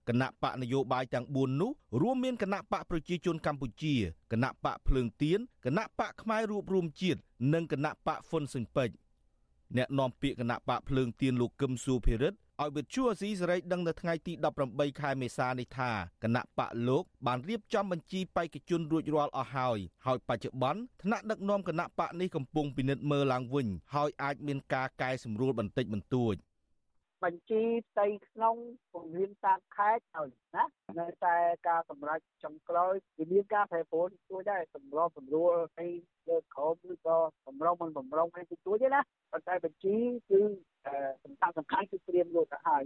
[0.10, 3.94] គណៈបកនយោបាយទាំង4នោះរួមមានគណៈបកប្រជាជនកម្ពុជា
[4.32, 7.20] គណៈបកភ្លើងទៀនគណៈបកផ្នែករួបរวมជាតិ
[7.54, 8.96] និងគណៈបកហ៊ុនស៊ិនពេជ្រ
[9.78, 14.34] អ្នកនាំពាក្យគណៈបកភ្លើងទៀនលោកកឹមសុភិរិទ្ធ ឲ្យវិទ្យុអាស៊ីសេរីដឹងនៅថ្ងៃទី
[14.68, 15.92] 18ខែមេសានេះថា
[16.24, 26.36] គណៈបកលោកបានរៀបចំបញ្ជីបេក្ខជនរួចរាល់អស់ហើយហើយបច្ចុប្បន្នថ្នាក់ដឹកនាំគណៈបកនេះកំពុងពិនិត្យមើលឡើងវិញហើយអាចមានការកែសម្រួលបន្តិចបន្តួច
[27.24, 28.56] បញ្ជីផ្ទៃក្នុង
[28.94, 30.66] ពង្រៀនតាមខេត្តហើយណា
[31.00, 31.36] នៅតែ
[31.68, 35.88] ការសម្រេចចុងក្រោយវាមានការប្រែប្រួលជួយដែរសម្របសម្រួលពី
[36.30, 39.96] លើក្រមឬក៏សម្រុងមិនសម្រុងឯតិចតួចទេណាប៉ុន្តែបញ្ជី
[40.30, 40.42] គឺ
[41.24, 42.84] សំខាន់សំខាន់គឺត្រៀមយកទៅហើយ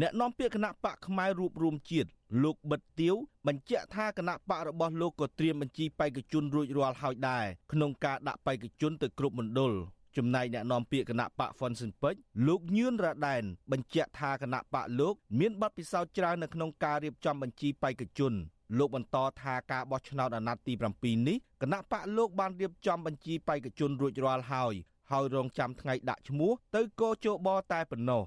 [0.00, 2.08] អ្នកនាំពាក្យគណៈបកផ្នែករួបរวมជាតិ
[2.44, 3.14] លោកបិទទៀវ
[3.46, 9.72] បញ្ជាក់ថាគណៈបករបស់លោកក៏ត្រៀមបញ្ជីបេក្ខជនរួចរាល់ហើយដែរក្នុងការដាក់បេក្ខជនទៅគ្រប់មណ្ឌល
[10.17, 18.33] ចំណែកអ្នកនាំពាក្យគណៈបកហ្វុនស៊ិនពេជ្រលោកញឿនរ៉ាដែនបញ្ជាក់ថាគណៈបកលោកមានបទពិសោធន៍ច្រើននៅក្នុងការរៀបចំបញ្ជីបេក្ខជន
[18.77, 24.73] លោកបន្តថាការបោះឆ្នោតអាណត្តិទី7នេះគណៈបកលោកបានរៀបចំបញ្ជីបេក្ខជនរួចរាល់ហើយ
[25.11, 28.23] ហើយរងចាំថ្ងៃដាក់ឈ្មោះទៅកោជបតែប៉ុណ្ណោះ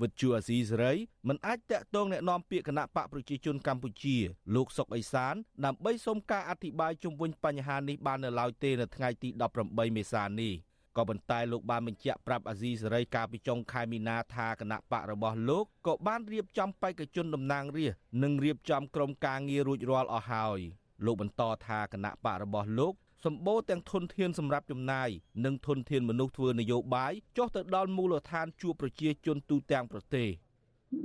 [0.00, 0.92] វិទ្យុអាស៊ីសេរី
[1.28, 4.16] មិនអាចតាក់ទងแนะនាំពាក្យគណៈបកប្រជាជនកម្ពុជា
[4.54, 9.28] លោកសុកអេសាន ដើម្បីសូមការអធិប្បាយជុំវិញបញ្ហានេះបាននៅឡើយទេនៅថ្ងៃទី
[9.62, 10.52] 18មេសានេះ
[10.97, 20.59] ក៏ប៉ុន្តែលោកបានបញ្ជាក់ប្រាប់អាស៊ីសេរីកាលពីចុងខែមីនាថាគណៈបករបស់លោកក៏បានរៀបចំបេក្ខជនតំណាងរាស្ត្រនិងរៀបចំក្រុមការងាររួចរាល់អស់ហើយ
[21.05, 22.93] លោកបន្តថាគណៈបករបស់លោក
[23.25, 25.09] សម្បូរទាំងធនធានសម្រាប់ចំណាយ
[25.45, 30.27] និងធនធានមនុស្សធ្វើនយោបាយចុះទៅដល់មូលដ្ឋានជួបប្រជាជនទូទាំងប្រទេស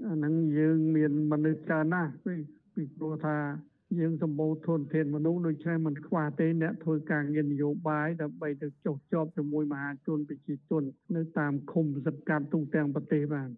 [0.07, 2.11] អាហ្នឹងយើងមានមនុស្សច្រើនណាស់
[2.75, 3.37] ពីព្រោះថា
[4.01, 10.83] យើងសម្បូរធនធានមនុស្សដូច្នេះមិនខ្វះទេអ្នកធ្វើការងារនយោបាយដើម្បីទៅចុះជាប់ជាមួយមហាជនប្រជាជន
[11.17, 13.51] នៅតាមឃុំសង្កាត់ទូទាំងប្រទេសបាន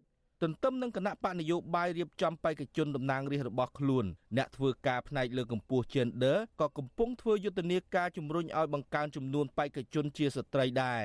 [0.42, 4.04] ទន្ទឹមនឹងគណៈបកនយោបាយរៀបចំបេក្ខជនតំណាងរាស្ត្ររបស់ខ្លួន
[4.36, 11.02] អ្នកធ្វើការផ្នែកលើកកម្ពស់ gender ក៏កំពុងធ្វើយុទ្ធនាការជំរុញឲ្យបង្កើនចំនួនបេក្ខជនជាស្ត្រីដែរ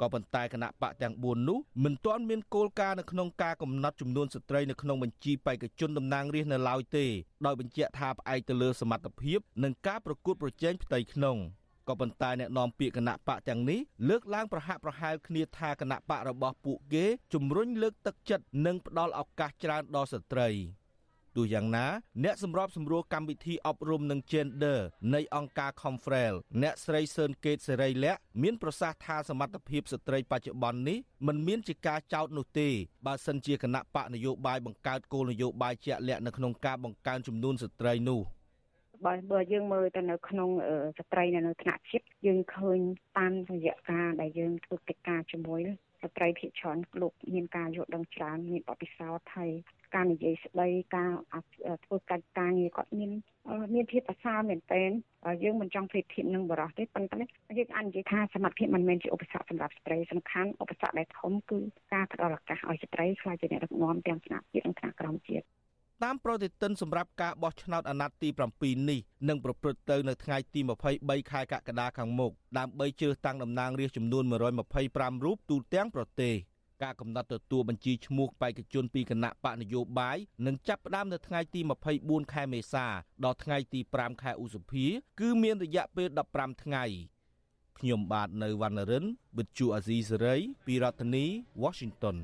[0.00, 7.06] ក៏ប៉ុន្តែគណៈបកទាំង4នោះមិនទាន់មានគោលការណ៍នៅក្នុងការកំណត់ចំនួនស្ត្រីនៅក្នុងបញ្ជីបេក្ខជនតំណាងរាស្ត្រនៅឡើយទេ
[7.46, 11.38] ដោយបញ្ជាក់ថាផ្អែកទៅលើសមត្ថភាពនិងការប្រកួតប្រជែងផ្ទៃក្នុង។
[11.88, 17.04] ក៏ប៉ុន្តែអ្នកនាំពាក្យគណៈបកទាំងនេះលើកឡើងប្រហាក់ប្រហែលគ្នាថាគណៈបករបស់ពួកគេ
[17.34, 20.48] ជំរុញលើកទឹកចិត្តនិងផ្ដល់ឱកាសច្រើនដល់ស្ត្រី
[21.36, 21.86] ទោះយ៉ាងណា
[22.24, 24.78] អ្នកសម្របសម្រួលកម្មវិធីអប់រំនឹង Gender
[25.14, 32.68] នៃអង្គការ Confrel អ្នកស្រីសឿនកេតសេរីលក្ខមានប្រសាសន៍ថាសមត្ថភាពស្ត្រីបច្ចុប្បន្ននេះមិនមានជាការចោទនោះទេ
[33.06, 38.22] បើសិនជាគណៈបកនយោបាយបង្កើតគោលនយោបាយជាក់លាក់នៅក្នុងការបង្កើនចំនួនស្ត្រីនោះ។
[39.04, 40.50] បើបើយើងមើលទៅនៅក្នុង
[40.98, 42.78] ស្ត្រីនៅថ្នាក់ជាតិយើងឃើញ
[43.18, 45.60] តាមរយៈការដែលយើងធ្វើកិច្ចការជាមួយ
[46.02, 49.52] ស្ត្រីភាគច្រើនលោកមានការយល់ដឹងច្រើនមានបទពិសោធន៍ហើយ
[49.96, 51.10] ការនិយាយស្ដីការ
[51.84, 53.10] ធ្វើកិច្ចការងារគាត់មាន
[53.74, 54.90] មានភាពប្រសើរមែនទែន
[55.44, 57.18] យើងមិនចង់ប្រៀបធៀបនឹងបរិសុទ្ធទេប៉ុន្តែ
[57.58, 61.58] យើងអាចនិយាយថាសមត្ថភាពមិនមែនជាឧបសគ្គសម្រាប់ស្ត្រីសំខាន់ឧបសគ្គដែលធំគឺ
[61.92, 65.44] ការផ្ដល់ឱកាសឲ្យស្ត្រីខ្លាចជាអ្នកដឹកនាំទាំងថ្នាក់ជាតិនិងថ្នាក់ក្រោមជាតិ
[66.04, 68.28] តាមប្រតិទិនសម្រាប់ការបោះឆ្នោតអាណត្តិទី
[68.58, 70.60] 7នេះនឹងប្រព្រឹត្តទៅនៅថ្ងៃទី
[70.94, 74.24] 23ខែកក្កដាខាងមុខដើម្បីជ្រើសតាំងតំណាងរាស្ត្រចំនួន
[74.74, 76.34] 125រូបទូទាំងប្រទេស
[76.82, 81.60] ការកំណត់ទទួលបញ្ជីឈ្មោះបេក្ខជនពីគណៈបកនយោបាយនឹងចាប់ផ្ដើមនៅថ្ងៃទី
[81.96, 82.86] 24ខែមេសា
[83.24, 84.84] ដល់ថ្ងៃទី5ខែឧសភា
[85.20, 86.84] គឺមានរយៈពេល15ថ្ងៃ
[87.78, 89.04] ខ្ញុំបាទនៅវណ្ណរិន
[89.36, 91.24] With Chu Azizi Saray ពីរដ្ឋធានី
[91.62, 92.16] Washington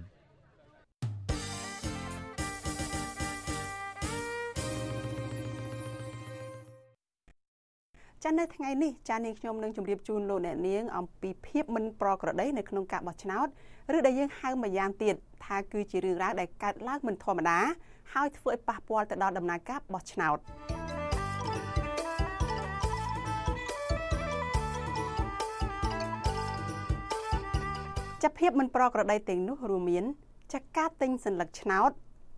[8.25, 13.49] ចានៅថ្ងៃនេះចានាងខ្ញុំនឹងជម្រាបជូនលោកអ្នកនាងអំពីភាពមិនប្រក្រតីនៅក្នុងការបោះឆ្នោត
[13.96, 17.60] ឬដែលយើងហៅម្យ៉ាងទៀតថាគឺជារឿងរ៉ាវដែលកើតឡើងមិនធម្មតា
[18.14, 20.38] ហើយធ្វើឲ្យប៉ះពាល់ទៅដល់ដំណើរការបោះឆ្នោត
[28.24, 30.06] ចាភាពមិនប្រក្រតីទាំងនោះរួមមាន
[30.54, 31.92] ចាការទិញសัญลักษณ์ឆ្នោត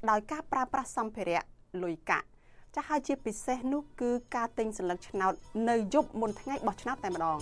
[0.09, 1.41] ដោយការប្រើប្រាស់សម្ភារៈ
[1.83, 2.27] លុយកាក់
[2.75, 5.33] ចាស់ហើយជាពិសេសនោះគឺការទិញសัญลักษณ์ឆ្នោត
[5.69, 7.39] នៅយប់មុនថ្ងៃបោះឆ្នោតតែម្ដង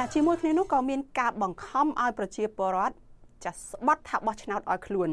[0.00, 2.94] ចាជាមួយគ្នានោះក៏មានការបង្ខំឲ្យប្រជាពលរដ្ឋ
[3.44, 5.10] ចាស្បត់ថាបោះឆ្នោតឲ្យខ្លួន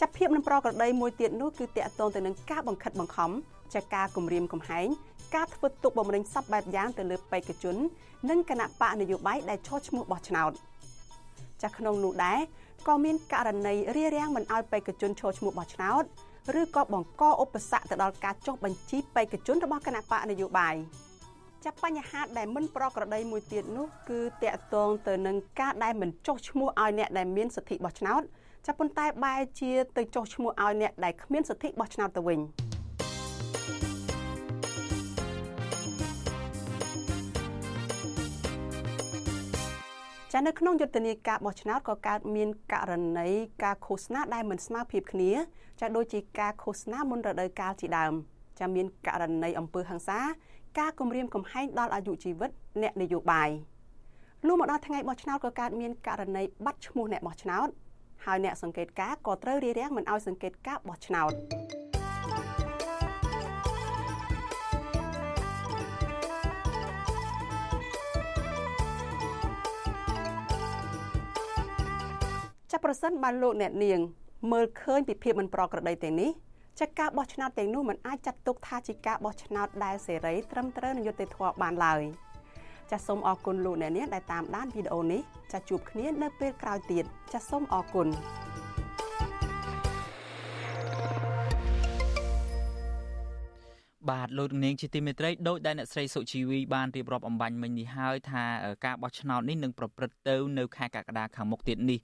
[0.00, 3.30] ចាប់ភាពនឹងប្រក្រតីមួយទៀតនោះគឺតាក់ទងទៅនឹងការបង្ខិតបង្ខំ
[3.74, 4.86] ចាការគម្រាមកំហែង
[5.34, 7.76] ការធ្វើទុកបុកម្នេញសពបែបយ៉ាងទៅលើបេក្ខជន
[8.30, 10.52] និងគណៈបកនយោបាយដែលឈរឈ្មោះបោះឆ្នោត
[11.62, 12.38] ចាស់ក្នុងនោះដែរ
[12.88, 16.02] ក៏មានករណីរារាំងមិនឲ្យបេក្ខជនឈរឈ្មោះបោះឆ្នោត
[16.60, 20.76] ឬក៏បង្កឧបសគ្គទៅដល់ការចុះបញ្ជីបេក្ខជនរបស់គណៈបកនយោបាយ
[21.64, 28.22] ចាប់បញ្ហាដែលមិនប្រក្រតីមួយទៀតនោះគឺតកតងទៅនឹងការដែលមិនចុះឈ្មោះឲ្យអ្នកដែលមានសិទ្ធិបោះឆ្នោត
[28.66, 32.40] ចាប់ប៉ុន្តែបែរជាទៅចុះឈ្មោះឲ្យអ្នកដែលគ្មានសិទ្ធិបោះឆ្នោតទៅវិញ។
[40.32, 43.28] ចានៅក្នុងយុទ្ធនាការបោះឆ្នោតក៏កើតមានករណី
[43.64, 45.32] ការឃោសនាដែលមិនស្មើភាពគ្នា
[45.80, 48.14] ចាដូចជាការឃោសនាមុនរដូវកាលជាដើម
[48.60, 50.20] ចាមានករណីអំពើហិង្សា
[50.78, 52.50] ការគំរាមកំហែងដល់អាយុជីវិត
[52.82, 53.50] អ្នកនយោបាយ
[54.46, 57.68] លុះមកដល់ថ្ងៃបោះឆ្នោតក៏កើតមានករណីបាត់ឈ្មោះអ្នកបោះឆ្នោត
[58.24, 61.32] ហើយអ្នកសង្កេតការក៏ត្រូវរារាំងមិនឲ្យសង្កេតការបោះឆ្នោត
[72.70, 74.00] ចាប្រសិនបើលោកអ្នកនាង
[74.52, 76.30] មើលឃើញពីភាពមិនប្រក្រតីទាំងនេះ
[76.80, 82.02] ចាការបោះឆ្នោតទាំងនោះមិនអាចចាត់ទុកថាជាការបោះឆ្នោតដែលសេរីត្រឹមត្រូវនឹងយុត្តិធម៌បានឡើយ
[82.90, 85.20] ចាសសូមអរគុណលោកអ្នកនាងដែលតាមដានវីដេអូនេះ
[85.52, 88.08] ចាសជួបគ្នានៅពេលក្រោយទៀតចាសសូមអរគុណ
[94.10, 98.44] បាទលោកនាងជាទីមេត្រីដោយដែលអ្នកស្រីសុជីវីបានរៀបរាប់អំបញ្ញមិញនេះហើយថា
[98.84, 101.98] ការបោះឆ្នោតនេះនឹងប្រព្រឹត្តទៅនៅខែកក្កដាខាងមុខទៀតនេះ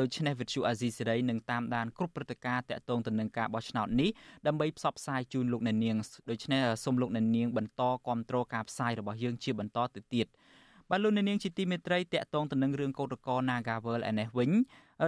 [0.00, 4.10] ដូច្នេះវិទ្យុអាស៊ីសេរីនឹងតាមដានគ្រប់ព្រឹត្តិការណ៍តាក់ទងទៅនឹងការបោះឆ្នោតនេះ
[4.46, 5.96] ដើម្បីផ្សព្វផ្សាយជូនលោកអ្នកនាង
[6.30, 10.26] ដូច្នេះសូមលោកអ្នកនាងបន្តគ្រប់គ្រងការផ្សាយរបស់យើងជាបន្តទៅទៀត
[10.90, 14.50] បាទលោកនាងជាទីមេត្រីតកតងទៅនឹងរឿងកោតក្រ Nagawal ឯនេះវិញ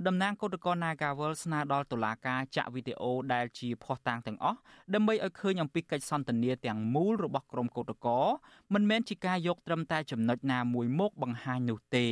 [0.06, 4.58] តំណាងកោតក្រ Nagawal ស្នើដល់តុលាការចាក់វីដេអូដែលជាភស្តុតាងទាំងអស់
[4.94, 8.26] ដើម្បីឲ្យឃើញអំពីកិច្ចសន្ទនាទាំងមូលរបស់ក្រុមកោតក្រ
[8.74, 12.08] មិនមែនជាការយកត្រឹមតែចំណុចណាមួយមកបង្ហាញនោះទេ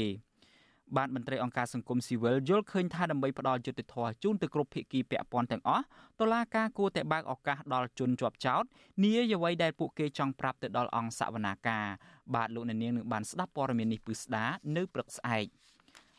[0.96, 5.84] បានមន្ត្រីអង្គការសង្គមស៊ីវិលយល់ឃើញថាដើម្បីផ្ដល់យុត្តិធម៌ជូនទៅគ្រប់ភាគីពាក់ព័ន្ធទាំងអស់
[6.20, 8.64] តុលាការគួរតែបើកឱកាសដល់ជនជាប់ចោត
[9.02, 11.86] នាយអ្វីដែលពួកគេចង់ប្រាប់ទៅដល់អង្គសវនាការ
[12.34, 14.44] បាទលោកអ្នកនាងនឹងបានស្ដាប់ព័ត៌មាននេះពឹស្ដា
[14.76, 15.46] នៅព្រឹកស្អែក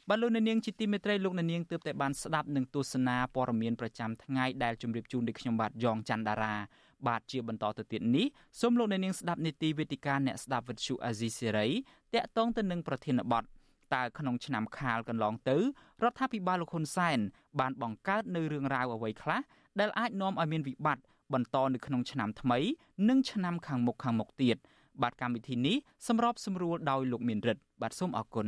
[0.10, 6.56] បាទលោកអ្នកនាងជាទីមេត្រីលោកអ្នកនាងទើបតែបានស្ដាប់នឹងទស្សនាព័ត៌មានប្រចាំថ្ងៃដែលជម្រាបជូនដោយខ្ញុំបាទយ៉ងច័ន្ទដារា
[7.08, 8.26] បាទជាបន្តទៅទៀតនេះ
[8.62, 11.67] សូមលោកអ្នកនាងស្ដាប់នីតិវេទិកាអ្នកស្ដាប់វិទ្យុអាស៊ីសេរី
[12.13, 13.43] តាក់ទងទៅនឹងប្រធានបទ
[13.96, 15.58] តើក្នុងឆ្នាំខាលកន្លងទៅ
[16.04, 17.20] រដ្ឋាភិបាលលោកហ៊ុនសែន
[17.60, 19.41] បានបង្កើតនៅរឿងរ៉ាវអ្វីខ្លះ
[19.80, 22.60] ដែលអាចនាំឲ្យមានវិបត្តិបន្តនៅក្នុងឆ្នាំថ្មី
[23.10, 24.58] និងឆ្នាំខាងមុខខាងមុខទៀត
[25.02, 25.76] បាទកម្មវិធីនេះ
[26.08, 28.48] សម្របសម្រួលដោយលោកមានរិទ្ធបាទសូមអរគុណ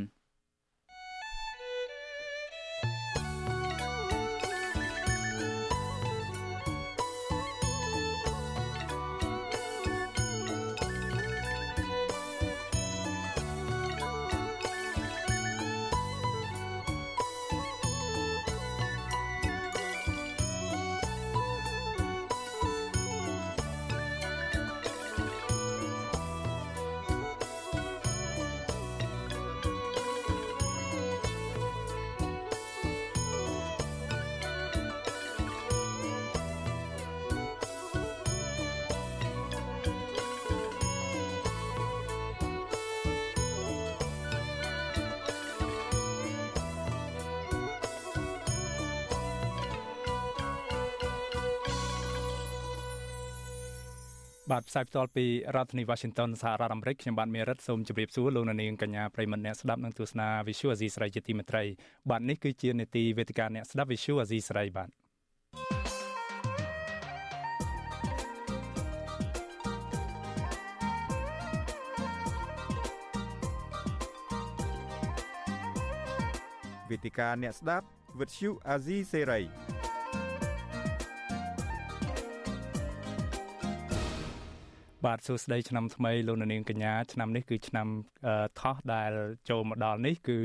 [54.69, 61.63] ផ្សាយផ្ទាល់ពីរដ្ឋធានី Washington សហរដ្ឋអាមេរិកខ្ញុំបាទមេរិតសូមជម្រាបសួរលោកនាងកញ្ញាប្រិមត្តអ្នកស្ដាប់និងទស្សនា Visual Asia ស្រីជាទីមេត្រី
[62.10, 64.89] បាទនេះគឺជានេតិវេទិកាអ្នកស្ដាប់ Visual Asia ស្រីបាទ
[76.89, 77.86] វេទិកាអ្នកស្ដាប់
[78.19, 79.79] Visual Asia សេរី
[85.06, 87.88] បាទសួស្តីឆ្នាំថ្មីលោកនាងកញ្ញាឆ្នាំនេះគឺឆ្នាំ
[88.60, 89.12] ថោះដែល
[89.50, 90.38] ចូលមកដល់នេះគឺ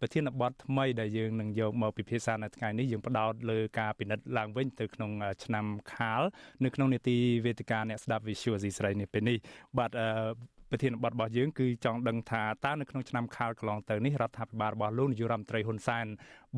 [0.00, 5.10] ប្រធានបទថ្មីដែលយើងនឹងយកមកពិភាក្សានៅថ្ងៃនេះយើងផ្ដោតលើការពិនិត្យឡើងវិញទៅក្នុង
[5.44, 6.22] ឆ្នាំខាល
[6.64, 9.38] នៅក្នុងនីតិវេទិកាអ្នកស្ដាប់ Visual ស៊ីស្រីនេះពេលនេះ
[9.78, 9.90] បាទ
[10.74, 16.06] ប្រធានបទរបស់យើងគឺចង់ដឹងថាតើនៅក្នុងឆ្នាំខាលកន្លងទៅនេះរដ្ឋាភិបាលរបស់លោកនាយរដ្ឋមន្ត្រីហ៊ុនសែន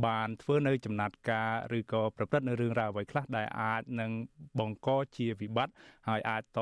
[0.06, 4.10] បានធ្វើនៅចំណាត់ការឬក៏ប្រព្រឹត្តនៅរឿងរ៉ាវអ្វីខ្លះដែលអាចនឹង
[4.58, 5.74] បង្កជាវិបត្តិ
[6.08, 6.60] ហើយអាចត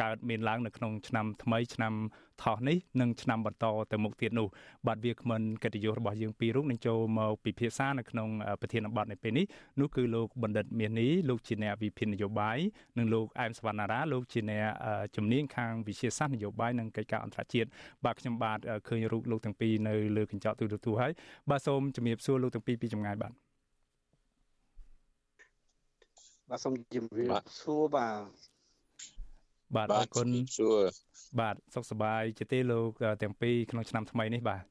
[0.00, 1.94] កើតមានឡើងនៅក្នុងឆ្នាំថ្មីឆ្នាំ
[2.42, 4.46] ថោះនេះនិងឆ្នាំបន្តទៅមុខទៀតនោះ
[4.86, 8.28] បាទវាគ្មិនកិត្តិយសរបស់យើងពីររូបនឹងចូលមកពិភាក្សានៅក្នុង
[8.60, 9.46] ប្រធានបទនៅពេលនេះ
[9.80, 12.58] នោះគឺលោកបណ្ឌិតមាសនេះលោកជាអ្នកវិភាគនយោបាយ
[12.98, 14.66] និងលោកអែមសវណ្ណារាលោកជាអ្នក
[15.16, 17.68] ជំនាញខាងវិទ្យាសាស្ត្រនយោបាយនិងកិច្ចការអន្តរជាតិ
[18.04, 21.12] បាទខ្ញុំបាទឃើញរូបលោកទាំងពីរនៅលើកញ្ចក់ទូរទស្សន៍ហើយ
[21.50, 23.32] បាទសូមជំរាបសួរលោកទាំងពីរពីចម្ងាយបាទ
[26.50, 28.50] បាទសូមជំរាបសួរបាទ
[29.76, 30.80] បាទអរគុណសួរ
[31.38, 32.90] បាទសុខសប្បាយជាទេលោក
[33.22, 34.64] ទាំងពីរក្នុងឆ្នាំថ្មីនេះបាទ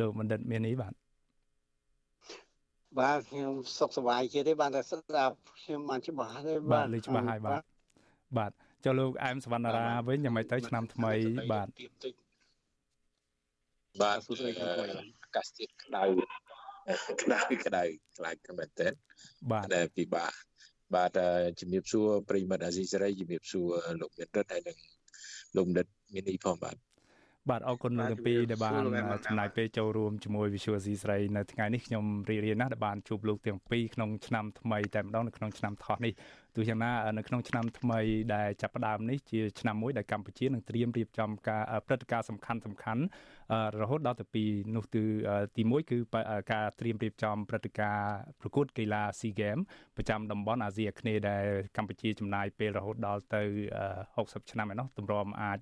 [0.00, 0.92] លោកបណ្ឌិតមាននេះបាទ
[3.00, 7.62] បាទខ្ញុំសុខសប្បាយជាទេបានតែស្ដាប់ខ្ញុំបានច្បាស់ទេបាទលើច្បាស់ហើយបាទ
[8.38, 8.52] បាទ
[8.84, 11.12] ចុះលោកអែមសវណ្ណារាវិញយ៉ាងម៉េចទៅឆ្នាំថ្មី
[11.52, 11.68] បាទ
[14.02, 14.18] បាទ
[15.22, 16.04] អាកាសធាតុក្តៅ
[17.22, 17.82] ក្តៅក្តៅ
[18.16, 18.88] ខ្លាំងមែនតើ
[19.52, 20.32] បាទដែលពិបាក
[20.94, 21.18] បាទ
[21.60, 23.68] ជំរាបសួរប្រិមិត្តអាស៊ីសេរីជំរាបសួរ
[24.00, 24.76] លោកមានរិទ្ធហើយនិង
[25.58, 26.76] លោកបណ្ឌិតមាននេះផងបាទ
[27.50, 28.72] បាទអរគុណលោកទាំងពីរដែលបាន
[29.26, 36.12] ចំណាយពេលចូលរួមជាមួយ Visual C ស្រីនៅថ្ងៃនេះខ្ញុំរីករាយណាស់ដែលបានជួបលោកទាំងពីរក្នុងឆ្នាំថ្មីតែម្ដងនៅក្នុងឆ្នាំថោះនេះ
[36.58, 38.00] ទោះយ៉ាងណានៅក្នុងឆ្នាំថ្មី
[38.34, 43.02] ដែលចាប់ផ្ដើមនេះជាឆ្នាំមួយដែលកម្ពុជានឹងត្រៀមរៀបចំការព្រឹត្តិការណ៍សំខាន់សំខាន់
[43.80, 44.44] រហូតដល់ទៅពី
[44.76, 45.04] នោះគឺ
[45.56, 45.98] ទី1គឺ
[46.52, 49.64] ការត្រៀមរៀបចំព្រឹត្តិការណ៍ប្រកួតកីឡា SEA Games
[49.96, 51.44] ប្រចាំតំបន់អាស៊ីអាគ្នេយ៍ដែល
[51.76, 53.42] កម្ពុជាចំណាយពេលរហូតដល់ទៅ
[53.96, 55.58] 60ឆ្នាំឯណោះទម្រាំអាច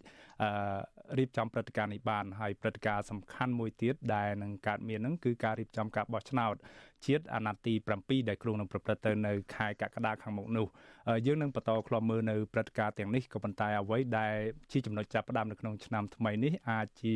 [1.19, 6.55] រៀបចំព្រឹត្តិការណ៍នេះបានហើយព្រឹត្តិការណ៍សំខាន់មួយទៀតដែលនឹងកើតមាននឹងគឺការរៀបចំការបោះឆ្នោត
[7.07, 10.67] ជាតិអាណត្តិទី7ដែលគ្រោងនឹងប្រព្រឹត្តទៅនៅខែកក្កដាខាងមុខនោះ
[11.27, 14.35] យើងនឹងបន្តឃ្លាំមើលនៅព្រឹត្តិការណ៍ទាំងនេះក៏ប៉ុន្តែអ្វីដែល
[14.73, 17.15] ជាចំណុចចាប់ផ្ដើមនៅក្នុងឆ្នាំថ្មីនេះអាចជា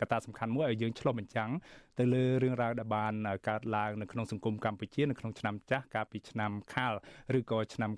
[0.00, 1.50] កត្តាសំខាន់មួយឲ្យយើងឆ្លុះបញ្ចាំង
[1.98, 3.14] ទៅលើរឿងរ៉ាវដែលបាន
[3.48, 6.92] កើតឡើងនៅក្នុងសង្គមកម្ពុជានៅក្នុងឆ្នាំចាស់កាលពីឆ្នាំខាល
[7.38, 7.90] ឬក៏ឆ្នាំ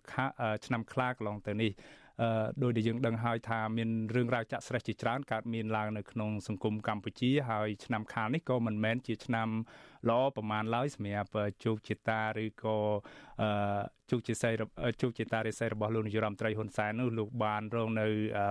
[0.67, 2.00] ឆ្នាំខ្លាកន្លងទៅនេះអឺ
[2.63, 9.49] ដោយដែលយើងដឹងហើយថាមានរឿងរ៉ាវចាក់ស្រេះជាច្រើនកើតមានឡើងនៅក្នុងសង្គមកម្ពុជាហើយឆ្នាំខាលនេះក៏មិនមែនជាឆ្នាំ
[10.09, 11.31] ល្អប្រមាណឡើយសម្រាប់
[11.65, 12.77] ជោគជតាឬក៏
[13.43, 13.81] អឺ
[14.11, 14.55] ជោគជ័យ
[15.03, 18.07] ជោគជតារិស័យរបស់លោកនាយរដ្ឋមន្ត្រីហ៊ុនសែននោះលោកបានរងនៅ
[18.39, 18.47] អឺ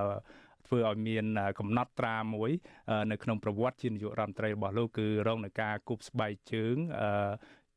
[0.70, 1.26] ធ្វើឲ្យមាន
[1.60, 2.52] កំណត់ត្រាមួយ
[3.12, 7.32] នៅក្នុងប្រវត្តិជានាយករដ្ឋមន្ត្រីរបស់លោកគឺរងនឹងការគប់ស្បែកជើងអឺ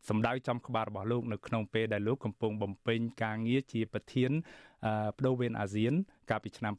[0.09, 4.31] សម្ដៅចំក្បាលរបស់លោកនៅក្នុងពេលដែលលោកកំពុងបំពេញការងារជាប្រធាន
[5.17, 5.93] បដូវវេនអាស៊ាន
[6.31, 6.75] កាលពីឆ្នាំ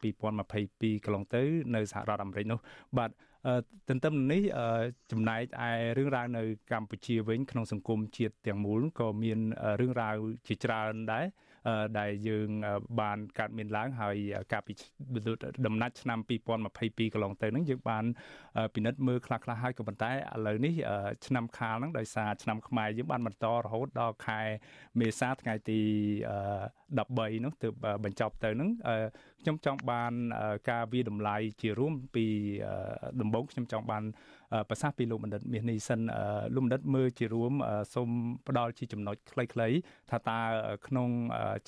[0.50, 1.44] 2022កន្លងទៅ
[1.76, 2.60] នៅសហរដ្ឋអាមេរិកនោះ
[2.98, 3.12] បាទ
[3.90, 4.42] ទន្ទឹមនេះ
[5.12, 9.40] ចំណែកឯរឿងរ៉ាវនៅកម្ពុជាវិញ ក្នុងសង្គមជាតិទាំងមូលក៏មាន
[9.80, 10.16] រឿងរ៉ាវ
[10.48, 11.26] ជាច្រើនដែរ
[11.99, 12.49] ដែលយើង
[13.02, 14.15] បានកើតមានឡើងហើយ
[14.52, 14.73] កាលពី
[15.67, 18.06] ដំណាច់ឆ្នាំ2022កន្លងទៅហ្នឹងយើងបាន
[18.76, 20.15] ពិនិត្យមើលខ្លះៗហើយក៏ប៉ុន្តែឥ
[20.47, 20.73] ឡូវនេះ
[21.26, 24.41] ឆ្នាំខាលហ្នឹងដោយសារឆ្នាំខ្មែរយើងបានបន្តរហូតដល់ខែ
[24.99, 25.82] មេសាថ្ងៃទី
[26.82, 27.73] 13នោះទើប
[28.04, 28.69] បញ្ចប់ទៅហ្នឹង
[29.41, 30.13] ខ្ញុំចង់បាន
[30.69, 32.26] ការវិតម្លៃជារួមពី
[33.21, 34.04] ដំបូងខ្ញុំចង់បាន
[34.70, 36.00] ប្រសាសន៍ពីលោកបណ្ឌិតមាសនេះសិន
[36.56, 37.54] លោកបណ្ឌិតមើលជារួម
[37.94, 38.10] សូម
[38.48, 39.78] ផ្ដល់ជាចំណុចខ្លីៗ
[40.12, 40.39] ថាតើ
[40.88, 41.10] ក្នុង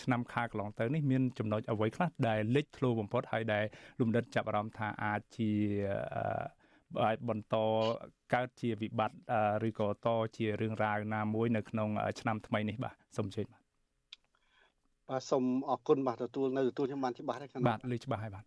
[0.02, 3.64] ឆ្នាំខាលកន្លងទៅនេះមានចំណុចអ្វីខ្លះដែលលេចធ្លោបំផុតហើយដែល
[4.00, 5.52] លោកបណ្ឌិតចាប់អារម្មណ៍ថាអាចជា
[7.04, 7.56] អាចបន្ត
[8.34, 9.18] កើតជាវិបត្តិ
[9.68, 13.62] ឬក៏តជារឿងរ៉ាវណាមួយនៅក្នុង ឆ្នាំថ្មីនេះបាទសូមអញ្ជើញបាទ
[15.10, 18.46] បាទសូមអរគុណបាទទទួលនៅទទួលខ្ញុំបានច្បាស់ហើយខាងបាទលឺច្បាស់ហើយបាទ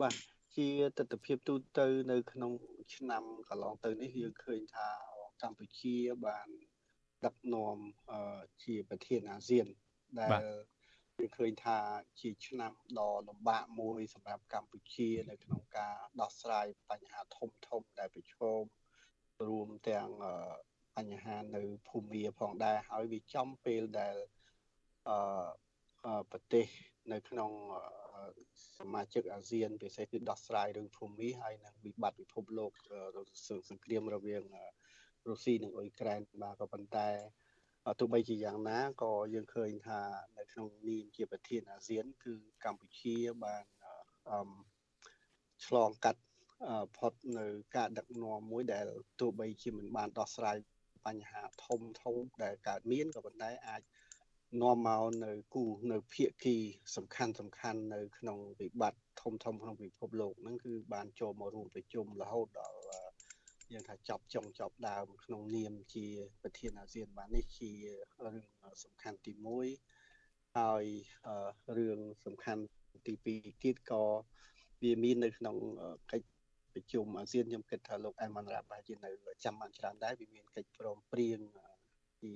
[0.00, 0.14] បាទ
[0.56, 0.66] ជា
[0.98, 2.50] ទស្សនវិជ្ជាទូទៅនៅក្នុង
[2.94, 4.88] ឆ្នាំកន្លងទៅនេះយើងឃើញថា
[5.42, 6.48] កម្ពុជាបាន
[7.24, 7.76] ដឹកនាំ
[8.64, 9.66] ជាប្រធានអាស៊ាន
[10.20, 10.30] ដែល
[11.18, 11.78] យើងឃើញថា
[12.20, 18.62] ជាឆ្នាំដ៏លំបាកមួយសម្រាប់កម្ពុជានៅក្នុងការដោះស្រាយបញ្ហាធំធំដែលប្រឈម
[19.48, 20.10] រួមទាំង
[20.96, 24.16] បញ្ហានៅភូមាផងដែរហើយវាចំពេលដែល
[25.08, 26.66] អឺប្រទេស
[27.12, 27.50] នៅក្នុង
[28.78, 32.72] សមាជិកអាស៊ានពិសេសគឺដោះស្រាយរឿងភូមិហើយនិងវិបត្តិពិភពលោក
[33.70, 34.42] សង្គ្រាមរវាង
[35.28, 37.08] រុស្ស៊ីនិងអ៊ុយក្រែនបាទក៏ប៉ុន្តែ
[38.00, 40.00] ទោះបីជាយ៉ាងណាក៏យើងឃើញថា
[40.38, 43.64] នៅក្នុងនាមជាប្រធានអាស៊ាន គឺកម្ពុជាបាន
[44.30, 44.50] អឺ
[45.66, 46.22] ឆ្លងកាត់
[46.96, 48.86] ផុតនៅការដឹកនាំមួយដែល
[49.20, 50.56] ទោះបីជាមិនបានដោះស្រាយ
[51.06, 53.82] បញ្ហាធំធំដែលកើតមានក៏ប៉ុន្តែអាច
[54.58, 56.56] នាំមកនៅគូនៅភាគី
[56.96, 62.80] សំខាន់សំខាន់នៅ ក្នុងវិបត្តិធំធំក្នុងពិភពលោកហ្នឹងគឺបានចូលមករួមប្រជុំរហូតដល់
[63.72, 66.06] យើងថាចប់ចុងចប់ដើមក្នុងនាមជា
[66.42, 67.70] ប្រធានអាស៊ានបាននេះជា
[68.24, 68.36] រឿង
[68.84, 69.32] សំខាន់ទី
[69.94, 70.84] 1ហើយ
[71.78, 72.62] រឿងសំខាន់
[73.06, 74.04] ទី2ទៀតក៏
[74.82, 75.56] វាមាននៅក្នុង
[76.12, 76.26] កិច្ច
[76.72, 79.10] ប្រជុំអាស៊ានខ្ញុំគិតថាលោកអែមរ៉ាបាជានៅ
[79.44, 81.38] ចាំបានច្រើនដែរវាមានកិច្ចព្រមព្រៀង
[82.22, 82.32] ជា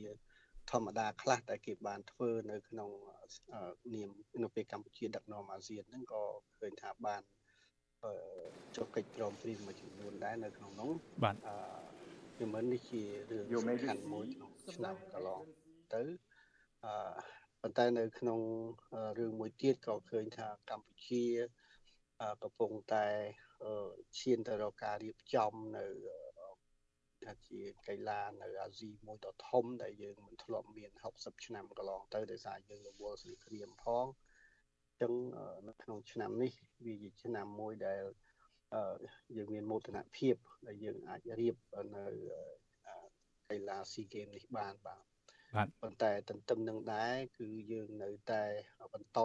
[0.71, 2.91] ធម្មតាខ្លះដែលគេបានធ្វើនៅក្នុង
[3.95, 4.09] នាម
[4.43, 6.23] នៅពេលកម្ពុជាដឹកនាំអាស៊ានហ្នឹងក៏
[6.59, 7.23] ឃើញថាបាន
[8.77, 10.91] ចុះកិច្ចព្រមព្រៀងមួយចំនួនដែរនៅក្នុងនោះ
[11.25, 11.57] បាទអឺ
[12.37, 15.43] ពីមិននេះជារឿងសំខាន់មួយក្នុងឆ្នាំកន្លង
[15.95, 16.03] ទៅ
[16.85, 16.95] អឺ
[17.61, 18.41] ប៉ុន្តែនៅក្នុង
[19.19, 21.25] រឿងមួយទៀតក៏ឃើញថាកម្ពុជា
[22.43, 23.07] កំពុងតែ
[24.19, 25.87] ឈានទៅរកការរៀបចំនៅ
[27.25, 34.07] ថាជាកីឡានៅអាស៊ីមួយដ៏ធំដែលយើងមិនធ្លាប់មាន60ឆ្នាំកន្លងទៅដោយសារយើងរវល់សង្គ្រាមផង
[34.89, 35.13] អញ្ចឹង
[35.69, 36.53] នៅក្នុងឆ្នាំនេះ
[36.85, 38.03] វាជាឆ្នាំមួយដែល
[39.37, 41.57] យើងមានមោទនភាពដែលយើងអាចរៀប
[41.97, 42.05] នៅ
[43.51, 45.03] កីឡាស៊ីហ្គេមនេះបានបាទ
[45.57, 48.45] បាទប៉ុន្តែទន្ទឹមនឹងដែរគឺយើងនៅតែ
[48.95, 49.21] បន្ត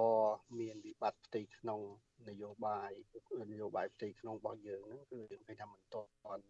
[0.59, 1.81] មានវិបត្តិផ្ទៃក្នុង
[2.29, 2.91] នយោបាយ
[3.51, 6.01] នយោបាយផ្ទៃក្នុងរបស់យើងហ្នឹងគឺយើងឃើញថាមិនទា
[6.37, 6.43] ន់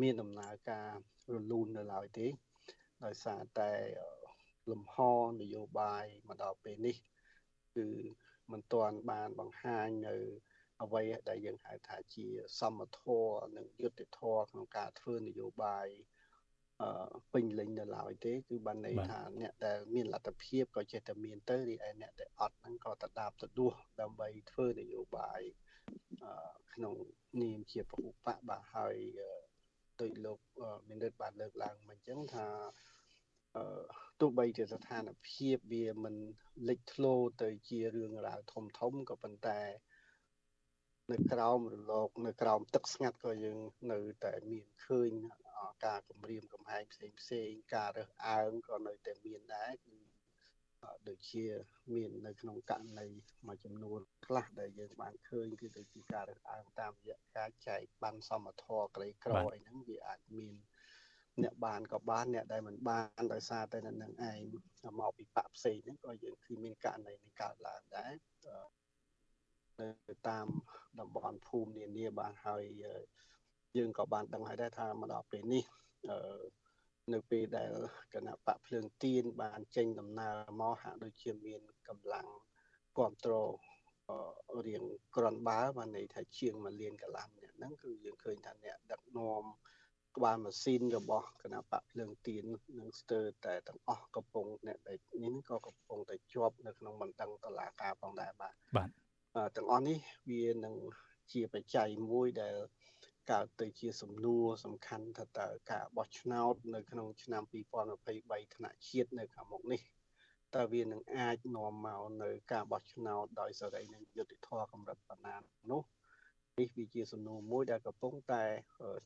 [0.00, 0.90] មានដំណើរការ
[1.32, 2.26] រលូននៅឡើយទេ
[3.04, 3.72] ដោយសារតែ
[4.70, 4.96] លំហ
[5.40, 6.96] នយោបាយមកដល់ពេលនេះ
[7.76, 7.88] គឺ
[8.52, 10.16] មិនទាន់បានបង្ហាញនៅ
[10.82, 12.26] អ្វីដែលយើងហៅថាជា
[12.58, 15.86] សមធម៌និងយុត្តិធម៌ក្នុងការធ្វើនយោបាយ
[17.32, 25.40] ពេញលេញនៅឡើយទេ គឺបានន័យថាអ្នកដែលមានលទ្ធភាពក៏ចេះតែមានទៅរីឯអ្នកដែលអត់ហ្នឹងក៏តដាបទៅដួសដើម្បីធ្វើនយោបាយ
[26.72, 26.94] ក្នុង
[27.42, 28.96] នាមជាពហុបកបាទហើយ
[30.02, 30.38] ដោយលោក
[30.88, 32.46] មានរិទ្ធបានលើកឡើងមកអញ្ចឹងថា
[34.20, 36.16] ទោះបីជាស្ថានភាពវាមិន
[36.68, 39.60] លេចធ្លោទៅជារឿងរ៉ាវធំធំក៏ប៉ុន្តែ
[41.12, 43.58] នៅក្រោមរលកនៅក្រោមទឹកស្ងាត់ក៏យើង
[43.92, 45.12] នៅតែមានឃើញ
[45.86, 49.96] ការគម្រាមកំហែងផ្សេងផ្សេងការរើសអើងក៏នៅតែមានដែរគឺ
[51.08, 51.44] ដូចជា
[51.94, 53.06] មាននៅក្នុងករណី
[53.46, 60.54] មួយចំនួនខ្លះដែលយើងបានឃើញគឺដូចជាការរើសអើងតាមរយៈការចែកបានសមធម៌ក្រីក្រអីហ្នឹងវាអាចមាន
[61.42, 63.96] អ្នកបានក៏បានអ្នកដែលមិនបានដោយសារតែនឹង
[64.30, 64.38] ឯង
[65.00, 68.14] មកពីបាក់ផ្សេងហ្នឹងក៏យើងគឺមានករណីនេះកើតឡើងដែរ
[69.80, 70.46] នៅតាម
[71.00, 72.64] តំបន់ភូមិនានាបានហើយ
[73.76, 75.64] យើងក៏បានដឹងហើយដែរថាមកដល់ពេលនេះ
[76.10, 76.18] អឺ
[77.12, 77.72] នៅពេលដែល
[78.14, 82.28] គណៈបកភ្លើងទៀនបានចេញដំណើរមកហាក់ដូចជាមានកម្លាំង
[82.96, 83.50] គ្រប់គ្រង
[84.66, 84.82] រៀង
[85.16, 89.44] ក្រាន់បើបានន័យថាជាងមួយលានកន្លះអ្នកហ្នឹងគឺយើងឃើញថាអ្នកដឹកនាំ
[90.16, 92.44] ក្បាលម៉ាស៊ីនរបស់គណៈបកភ្លើងទៀន
[92.78, 98.90] នឹងស្ទើរតែទាំងអស់កំពុងអ្នកដែលនេះក៏កំពុងតែជាប់នៅក្នុងបណ្ដឹងតឡាការផងដែរបាទបាទ
[99.56, 99.98] ទាំងអស់នេះ
[100.30, 100.74] វានឹង
[101.32, 102.56] ជាបច្ច័យមួយដែល
[103.32, 107.42] កើតទៅជាសំណួរសំខាន់ថាតើការបោះឆ្នោតនៅក្នុងឆ្នាំ
[108.02, 109.80] 2023ថ្នាក់ជាតិនៅខាងមុខនេះ
[110.56, 115.36] តើវានឹងអាចនាំមកនៅការបោះឆ្នោតដោយសេរីនិងយុត្តិធម៌កម្រិតប៉ុណ្ណា
[115.70, 115.82] នោះ
[116.58, 118.44] នេះវាជាសំណួរមួយដែលកំពុងតែ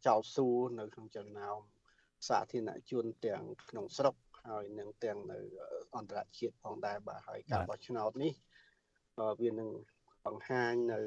[0.07, 1.59] ចោទសួរនៅក្នុងចំណោម
[2.29, 4.15] សាធារណជនទាំងក្នុងស្រុក
[4.47, 5.39] ហើយនឹងទាំងនៅ
[5.97, 8.33] អន្តរជាតិផងដែរបាទហើយការបោះឆ្នោតនេះ
[9.41, 9.71] វានឹង
[10.27, 11.01] បង្ហាញនៅ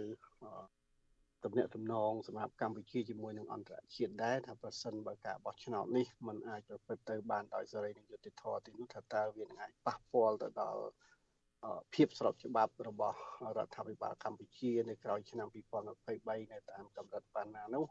[1.43, 10.83] ទំនាក់ទំនងសម្រាប់កម្ពុជាជាមួយនឹងអន្តរជាតិដែរថាប្រសិនបើការបោះឆ្នោតនេះมันអាចប្រព្រឹត្តទៅបានដោយសេរីនិងយុត្តិធម៌ទីនោះថាតើវានឹងអាចប៉ះពាល់ទៅដល់
[11.93, 13.17] ភាពស្របច្បាប់របស់
[13.57, 17.85] រដ្ឋាភិបាលកម្ពុជានៅក្រោយឆ្នាំ2023នៅតាមកម្រិតប៉ុណ្ណានោះ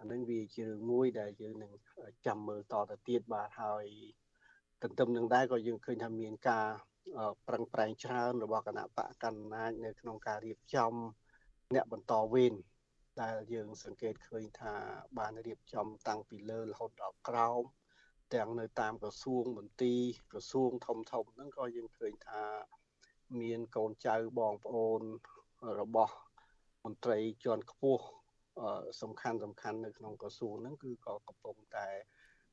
[0.00, 1.72] អានឹងវាជារឿងមួយដែលយើងនឹង
[2.26, 3.84] ចាំមើលតទៅទៀតបាទហើយ
[4.82, 6.66] ទន្ទឹមនឹងដែរក៏យើងឃើញថាមានការ
[7.48, 10.92] ប្រឹងប្រែងច្រើនរបស់គណៈបកកណ្ដាលនៅក្នុងការរៀបចំ
[11.74, 12.54] អ្នកបន្តវេន
[13.22, 14.74] ដែលយើងសង្កេតឃើញថា
[15.18, 17.62] បានរៀបចំតាំងពីលើរហូតដល់ក្រោម
[18.34, 20.02] ទាំងនៅតាមក្រសួងមន្ទីរ
[20.32, 22.44] ក្រសួងធំធំហ្នឹងក៏យើងឃើញថា
[23.40, 25.00] មានកូនចៅបងប្អូន
[25.80, 26.14] របស់
[26.84, 28.04] មន្ត្រីជាន់ខ្ពស់
[29.02, 31.88] សំខាន់សំខាន់នៅក្នុងក្រសួងហ្នឹងគឺក៏កំពុងតែ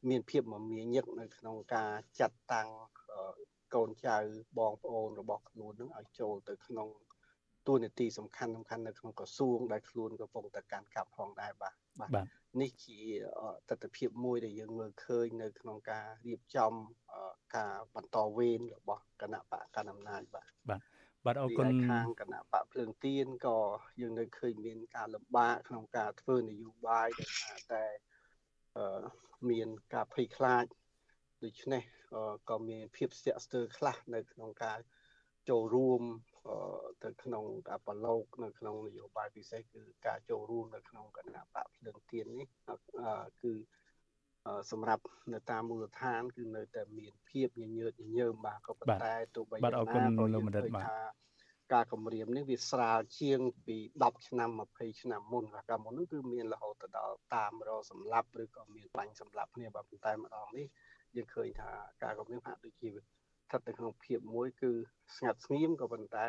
[0.10, 2.70] មានភាពមមាញឹកនៅក្នុងការចាត់តាំង
[3.76, 4.18] កូនចៅ
[4.60, 6.90] បងប្អូនរបស់ខ្លួននឹងឲ្យចូលទៅក្នុង
[7.68, 12.26] តួនាទីសំខាន់សំខាន់នៅក្នុងក្រសួងដែលខ្លួនកំពុងតែកាន់កាប់ផងដែរបាទបាទ
[12.62, 13.00] នេះជា
[13.70, 16.74] ទស្សនវិជ្ជាមួយ ដែលយើងមើលឃើញនៅក្នុងការរៀបចំ
[17.58, 20.82] ការបន្តវេនរបស់គណៈបកកណ្ដាលអំណាចបាទបាទ
[21.26, 23.60] បាទអរគុណខាងគណៈបកភ្លើងទៀនក៏
[24.02, 27.86] យើងនៅឃើញមានការលំបាកក្នុងការធ្វើនយោបាយដែលថាតែ
[29.50, 30.66] មានការភ័យខ្លាច
[31.44, 31.84] ដូច្នេះ
[32.50, 34.80] ក៏មានភាពស្ទាក់ស្ទើរខ្លះនៅក្នុងការ
[35.50, 36.02] ចូលរួម
[37.04, 42.48] ទៅក្នុងការបឡោកនៅក្នុងនយោបាយពិសេសគឺការចូលរួមនៅក្នុងគណៈបកភ្លើងទៀននេះ
[43.44, 43.54] គឺ
[44.72, 50.98] សម្រាប់នៅតាមមូលដ្ឋាន គឺនៅតែមានភាពញញើតញញើមបាទក៏ប៉ុន្តែទោះបីយ៉ាងណាក៏យើងឃើញថា
[51.74, 60.68] ការគម្រាមនេះវាស្រាលជាងពី10ឆ្នាំ20ឆ្នាំមុនកាលមុននោះគឺមានរហូតដល់តាមរសម្លាប់ឬក៏មានបាញ់សម្លាប់គ្នាបាទប៉ុន្តែម្ដងនេះ
[61.16, 61.72] យើងឃើញថា
[62.04, 62.90] ការគម្រាមហាក់ដូចជា
[63.46, 64.72] ស្ថិតនៅក្នុងភាពមួយគឺ
[65.16, 66.28] ស្ងាត់ស្ងៀមក៏ប៉ុន្តែ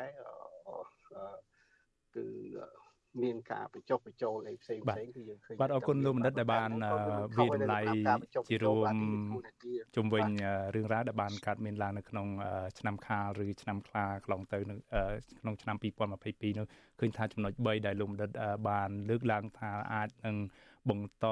[2.17, 2.27] គឺ
[3.25, 6.71] មានការបញ្ចុះបញ្ចូលអីផ្សេងផ្សេងគឺយើងឃើញបាទអរគុណលោកមនិតដែលបាន
[7.39, 7.81] វិតម្លៃ
[8.51, 8.97] ជារួម
[9.97, 10.27] ជំវិញ
[10.75, 12.29] រឿងរ៉ាវដែលបានកើតមានឡើងនៅក្នុង
[12.79, 14.59] ឆ្នាំខាលឬឆ្នាំខ្លាកន្លងទៅ
[15.41, 16.67] ក្នុងឆ្នាំ2022នោះ
[17.01, 18.31] ឃើញថាចំណុច3ដែលលោកមនិត
[18.69, 20.37] បានលើកឡើងថាអាចនឹង
[20.91, 21.27] បន្ត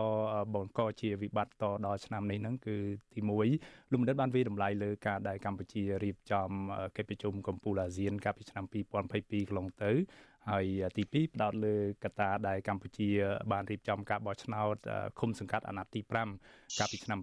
[0.55, 2.77] បង្កជាវិបត្តិតដល់ឆ្នាំនេះហ្នឹងគឺ
[3.13, 3.21] ទី
[3.57, 6.51] 1លោកមនិតបានវិតម្លៃលើការដែលកម្ពុជារៀបចំ
[6.97, 9.93] កិច្ចប្រជុំកំពូលអាស៊ានកាលពីឆ្នាំ2022កន្លងទៅ
[10.51, 11.75] ហើយទី2ផ្ដោតលើ
[12.05, 13.09] កត្តាដែលកម្ពុជា
[13.53, 14.77] បានរៀបចំការបោះឆ្នោត
[15.21, 16.01] ឃុំសង្កាត់អាណត្តិទី
[16.41, 17.21] 5កាលពីឆ្នាំ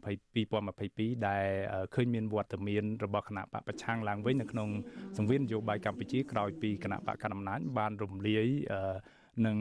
[0.62, 1.48] 2022ដែល
[1.96, 4.70] ឃើញមានវត្តមានរបស់គណៈបកប្រឆាំងឡើងវិញនៅក្នុង
[5.18, 8.48] សង្វៀននយោបាយកម្ពុជាក្រោយពីគណៈបកកណ្ដាលអំណាចបានរំលាយ
[9.46, 9.58] នឹង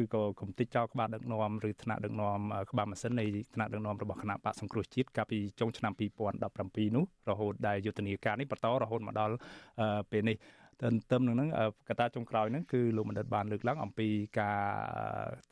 [0.00, 3.24] ឬក៏គំតិចចោលក្បាលដឹកនាំឬថ្នាក់ដឹកនាំក្បាលម៉ាស៊ីននៃ
[3.54, 5.92] ថ្នាក់ដឹកនាំរបស់គណៈបកសង្គ្រោះជាតិកាលពីចុងឆ្នាំ
[6.40, 9.34] 2017នោះរហូតដែលយុទ្ធនាការនេះបន្តរហូតមកដល់
[10.10, 10.36] ពេលនេះ
[10.82, 11.48] ទន្ទឹមនឹងហ្នឹង
[11.88, 14.08] កត្តាចុងក្រោយហ្នឹងគឺលោកបណ្ឌិតបានលើកឡើងអំពី
[14.40, 14.62] ការ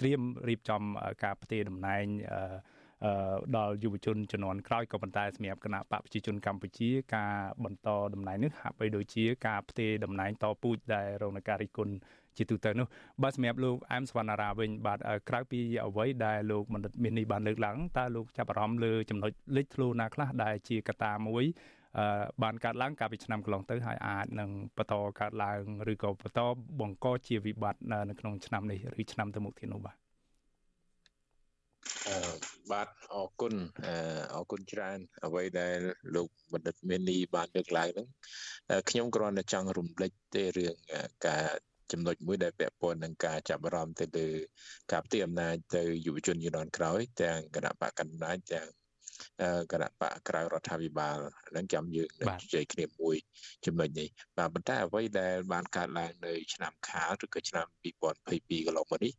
[0.00, 0.82] ត្រៀមរៀបចំ
[1.24, 2.04] ការផ្ទេរតំណែង
[3.56, 7.34] ដល់យុវជនជំនាន់ក្រោយក៏ប៉ុន្តែសម្រាប់គណៈបកប្រជាជនកម្ពុជា ការ
[7.64, 11.94] បន្តតំណែងនេះហាក់បីដូចជាការផ្ទេរតំណែងតពូជដែលរងនឹងការរិះគន់
[12.38, 12.86] ជាទូទៅនោះ
[13.22, 21.44] បាទសម្រាប់លោកអែមសវណ្ណារាវិញបាទក្រៅពីអ្វីដែលលោកបណ្ឌិតមាននេះបានលើកឡើងតើលោកចាប់អារម្មណ៍លើចំណុចលេចធ្លោណាខ្លះដែលជាកត្តាមួយ
[22.42, 25.62] បានកើតឡើងកាលពីឆ្នាំកន្លងទៅហើយអាចនឹងបន្តកើតឡើង
[25.92, 26.40] ឬក៏បន្ត
[26.80, 29.96] បង្កជាវិបត្តិនៅក្នុងឆ្នាំនេះឬឆ្នាំទៅមុខទៀតនោះបាទ
[32.08, 32.18] អឺ
[32.70, 33.54] បាទអរគុណ
[34.34, 35.78] អរគុណច្រើន អ្វីដែល
[36.14, 38.08] លោកបណ្ឌិតមាននីបានលើកឡើងហ្នឹង
[38.90, 40.74] ខ្ញុំគ្រាន់តែចង់រំលេចទេរឿង
[41.26, 41.44] ការ
[41.92, 44.28] ចំណុចមួយដែលពាក់ព័ន្ធនឹងការចាប់អារម្មណ៍ទៅលើ
[44.92, 48.68] ការផ្ទេរអំណាចទៅយុវជនជំនាន់ក្រោយ ទាំងគណៈបកកណ្ដាលទាំង
[49.72, 51.18] គណៈបកក្រៅរដ្ឋាភិបាល
[51.56, 53.16] នឹងចាំយើងនឹងជជែកគ្នាមួយ
[53.66, 57.66] ចំណុចនេះបាទប៉ុន្តែអ្វីដែលបានកើតឡើងនៅឆ្នាំខាលឬក៏ឆ្នាំ
[58.22, 59.12] 2022កន្លងមកនេះ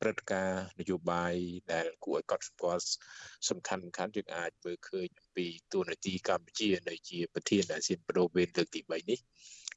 [0.00, 1.34] ព្រឹត្តិការណ៍នយោបាយ
[1.72, 2.82] ដែលគួរឲ្យកត់សម្គាល់
[3.48, 9.18] សំខាន់សំខាន់យើងអាចមើលឃើញអំពីទូនាទីកម្ពុជានៅជាប្រធានអាស៊ានប្រូវេនលើកទី3នេះ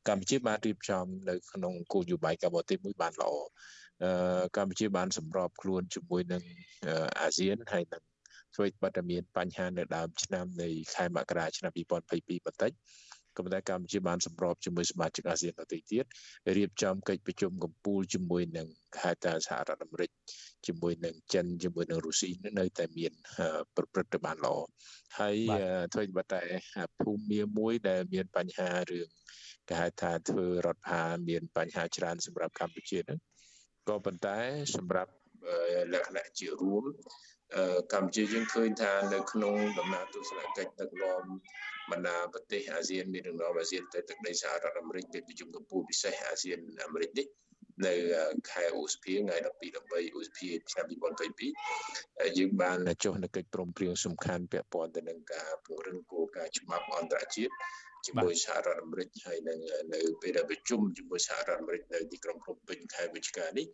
[0.08, 3.32] កម្ពុជាបានរៀបចំនៅក្នុងគោលនយោបាយការបរទេសមួយបានល្អ
[4.04, 6.44] អឺកម្ពុជាបានសម្របខ្លួនជាមួយនឹង
[7.22, 8.04] អាស៊ានហើយនឹង
[8.56, 11.92] ធ្វើបាត់មានបញ្ហានៅដើមឆ្នាំនៃខែមករាឆ្នាំ2022
[12.46, 12.72] បន្តិច
[13.38, 16.06] ក៏ប៉ុន្តែកម្ពុជាបានសម្របជាមួយសមាជិកអាស៊ានដទៃទៀត
[16.58, 18.68] រៀបចំកិច្ចប្រជុំកំពូលជាមួយនឹង
[18.98, 20.10] ខេត្តសហរដ្ឋអាមេរិក
[20.68, 22.30] ជាមួយនឹងចិនជាមួយនឹងរុស្ស៊ី
[22.60, 23.12] នៅតែមាន
[23.76, 24.56] ប្រព្រឹត្តទៅបានល្អ
[25.20, 25.36] ហើយ
[25.94, 26.42] ធ្វើបាត់តែ
[27.02, 29.08] ភូមិមួយដែលមានបញ្ហារឿង
[29.70, 33.20] គេហៅថាធ្វើរដ្ឋាមានបញ្ហាច្រើនសម្រាប់កម្ពុជាហ្នឹង
[33.90, 34.38] ក៏ប៉ុន្តែ
[34.76, 35.12] សម្រាប់
[35.94, 36.84] លក្ខណៈជារួម
[37.94, 41.24] កម្ពុជាយើងឃើញថានៅក្នុងដំណើរទស្សនកិច្ចដឹកនាំ
[41.92, 47.28] បណ្ដាប្រទេសអាស៊ានមានដំណើរអាស៊ានទៅទឹកដីសហរដ្ឋអាមេរិកទៅប្រជុំកំពូលពិសេសអាស៊ានអាមេរិកនេះ
[47.88, 47.96] នៅ
[48.52, 57.54] ខែឧសភាថ្ងៃ12 13ឧសភាឆ្នាំ2022យើងបានចុះនៅកិច្ចព្រមព្រៀងសំខាន់ពាក់ព័ន្ធទៅនឹងការពង្រឹងគោលការណ៍ច្បាប់អន្តរជាតិ
[58.06, 59.60] ជាមួយសហរដ្ឋអាមេរិកហើយនឹង
[59.94, 63.68] នៅពេលដែលប្រជុំជាមួយសហរដ្ឋអាមេរិកនៅទីក្រុងភ្នំពេញខែវិច្ឆិកានេះ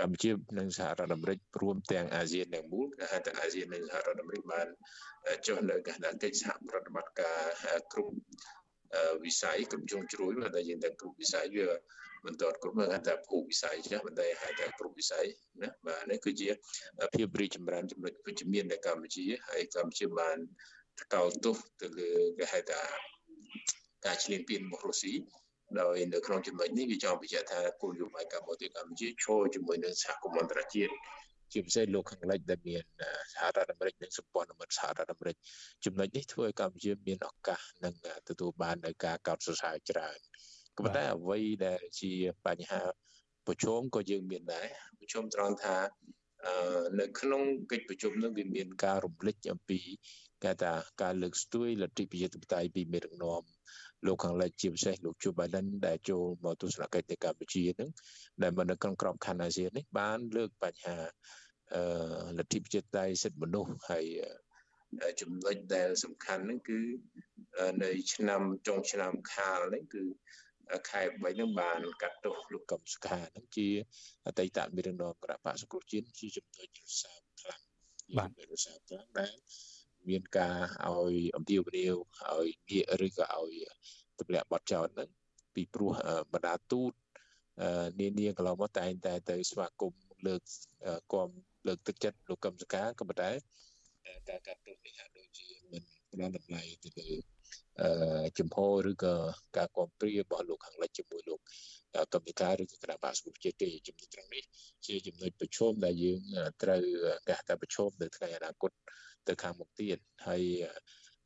[0.00, 4.66] កម្ពុជានិងសហរដ្ឋអាមេរិករួមទាំងអាស៊ានទាំងមូលគេហៅថាអាស៊ាននិងសហរដ្ឋអាមេរិកបាន
[5.46, 7.40] ចុះនៅគណៈកិច្ចសហប្រតិបត្តិការ
[7.92, 8.14] គ្រប់
[9.24, 11.66] វិស័យគ្រប់ជ្រុងជ្រោយដែលយើងទាំងគ្រប់វិស័យវា
[12.26, 15.24] មិនតតគ្រប់ហៅថាភូវិស័យចាស់មិនតែហៅថាគ្រប់វិស័យ
[15.62, 16.48] ណាបាទនេះគឺជា
[17.14, 20.38] ភាពរីចម្រើនចំណុចវិជ្ជមាននៅកម្ពុជាហើយកម្ពុជាបាន
[21.14, 22.82] កោតទោសទៅលើគេហៅថា
[24.04, 25.12] ការឈ្លានពានរបស់រុស្ស៊ី
[25.80, 30.92] ដោយនៅក្នុងចំណុចនេះវាចង់បញ្ជាក់ថាគោលនយោបាយកម្ពុជាកម្ពុជាឈរជាមួយនឹងសហគមន៍អន្តរជាតិ
[31.52, 32.82] ជាពិសេសលោកខាងលិចដែលមាន
[33.32, 35.36] សហរដ្ឋអាមេរិកនិងសម្ព័ន្ធមិត្តសហរដ្ឋអាមេរិក
[35.84, 37.94] ចំណុចនេះធ្វើឲ្យកម្ពុជាមានឱកាសនឹង
[38.28, 40.18] ទទួលបាននៅការកោតសរសើរច្រើន
[40.76, 42.12] ក៏ប៉ុន្តែអ្វីដែលជា
[42.46, 42.82] បញ្ហា
[43.46, 44.68] ប្រឈមក៏យើងមានដែរ
[45.00, 45.76] ប្រឈមត្រង់ថា
[47.00, 49.78] នៅក្នុងកិច្ចប្រជុំនោះវាមានការរំលេចអំពី
[50.44, 53.42] គេថាការលើកស្ទួយលទ្ធិប្រជាធិបតេយ្យពីមេដឹកនាំ
[54.06, 57.90] លោកខាងលិចជាពិសេសលោកជូបៃដិនដែលចូលមកទស្សនកិច្ចនៅកម្ពុជានឹង
[58.42, 60.96] ដែលមកនៅក្នុងក្របខ័ណ្ឌអាស៊ាននេះបានលើកបញ្ហា
[61.74, 61.82] អឺ
[62.38, 64.04] លទ្ធិប្រជាធិបតេយ្យសិទ្ធិមនុស្សហើយ
[65.20, 66.78] ចំណុចដែលសំខាន់ហ្នឹងគឺ
[67.82, 70.02] នៅឆ្នាំចុងឆ្នាំខាលហ្នឹងគឺ
[70.90, 73.68] ខែ3ហ្នឹងបានកាត់ទោសលោកកឹមសុខាហ្នឹងជា
[74.26, 77.62] អតីតមេដឹកនាំគណៈបក្សសង្គ្រោះជាតិជាចំណុចរសាខ្លាំង
[78.18, 79.32] បាទរសាខ្លាំងដែល
[80.08, 81.96] មានការឲ្យអំពាវនាវ
[82.30, 83.54] ឲ្យងាកឬក៏ឲ្យ
[84.18, 85.08] ទម្លាក់បទចោលហ្នឹង
[85.54, 85.92] ពីព្រោះ
[86.32, 86.92] បណ្ដាទូត
[88.00, 90.42] នានាកន្លងមកតែងតែទៅស្វាគមន៍លើក
[91.12, 91.28] គំ
[91.66, 93.30] លើកទឹកចិត្តលោកកឹមសុខាក៏ប៉ុន្តែ
[94.28, 95.82] ការកាត់ទោសនេះហាក់ដូចជាមិន
[96.12, 97.08] ផ្ដល់តម្លៃទៅលើ
[97.80, 98.58] អឺចំហ
[98.90, 99.14] ឬក៏
[99.56, 101.40] ការគ្រប់ព្រារបស់លោកខាងលិចជាមួយលោក
[102.14, 104.44] កម្មវិការឬក៏គណៈបាសគុជាតិទេចំណុចត្រង់នេះ
[104.86, 106.20] ជាចំណុចប្រឈមដែលយើង
[106.62, 106.82] ត្រូវ
[107.28, 108.70] កះតែប្រឈមនៅថ្ងៃអនាគត
[109.28, 110.42] ទៅខាងមុខទៀតហើយ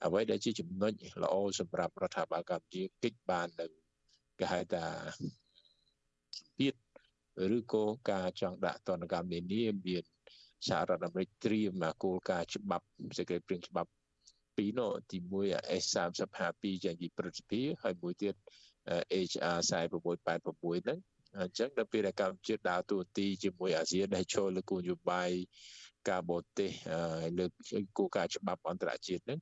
[0.04, 0.92] អ្វីដែលជាចំណុច
[1.22, 3.66] ល្អសម្រាប់រដ្ឋាភិបាលកម្ពុជាគិតបាននៅ
[4.38, 4.84] គេហៅថា
[6.38, 6.74] សម្ពាធ
[7.56, 10.04] ឬក៏ការចង់ដាក់ទណ្ឌកម្មនានាមាន
[10.68, 12.86] សហរដ្ឋអាមេរិកត្រៀមគោលការណ៍ច្បាប់
[13.18, 13.90] សេចក្តីព្រាងច្បាប់
[14.56, 15.18] ពីរនោះទី
[15.48, 18.34] 1 S3052 ចេញពីព្រឹទ្ធសភាហើយមួយទៀត
[19.28, 20.98] HR 4686ហ្នឹង
[21.38, 25.30] អញ្ចឹងដល់ពេលដែលកម្ពុជាដើរតួនាទីជាមួយអាស៊ានដែលចូលលើគោលនយោបាយ
[26.10, 26.70] ការបរទេស
[27.38, 27.50] លើក
[27.98, 29.38] គោលការណ៍ច្បាប់អន្តរជាតិហ្នឹង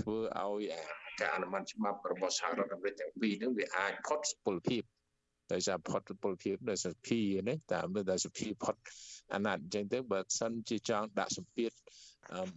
[0.00, 0.72] ធ្វើឲ្យ
[1.20, 4.82] ការអនុម័តច្បាប់របស់សហរដ្ឋអាមេរិកទាំងពីរហ្នឹងវាអាចផុតសុពលភាព
[5.52, 8.76] ដោយសារផុតសុពលភាពដោយសភានេះតាមដោយសភាផុត
[9.34, 11.72] អាណត្តិអញ្ចឹងទៅបើសិនជាចង់ដាក់សម្ពាធ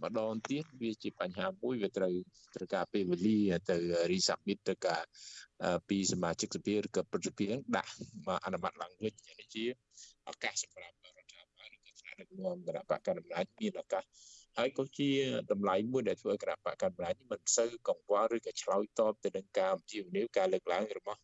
[0.02, 2.12] ម្ដងទៀតវាជាបញ្ហាមួយវាត្រូវ
[2.54, 3.38] ត្រូវការពេលវេលា
[3.70, 3.76] ទៅ
[4.10, 5.02] resubmit ទៅការ
[5.88, 7.90] ពីសមាជិកសភាឬក៏ប្រតិភិងដាក់
[8.26, 9.64] មកអនុម័តឡើងវិញនេះជា
[10.30, 10.97] ឱកាសសម្រាប់
[12.18, 14.04] ដឹកនាំគណៈបកកណ្ដាលអំណាចមានឱកាស
[14.58, 15.10] ហើយក៏ជា
[15.52, 21.20] តម្លៃមួយដែលធ្វើឲ្យគណៈបកកណ្ដាលអំណាចមិនសូវកង្វល់ឬក៏ឆ្លើយតបទៅនឹងការអំពាវនាវការលើកឡើងរបស់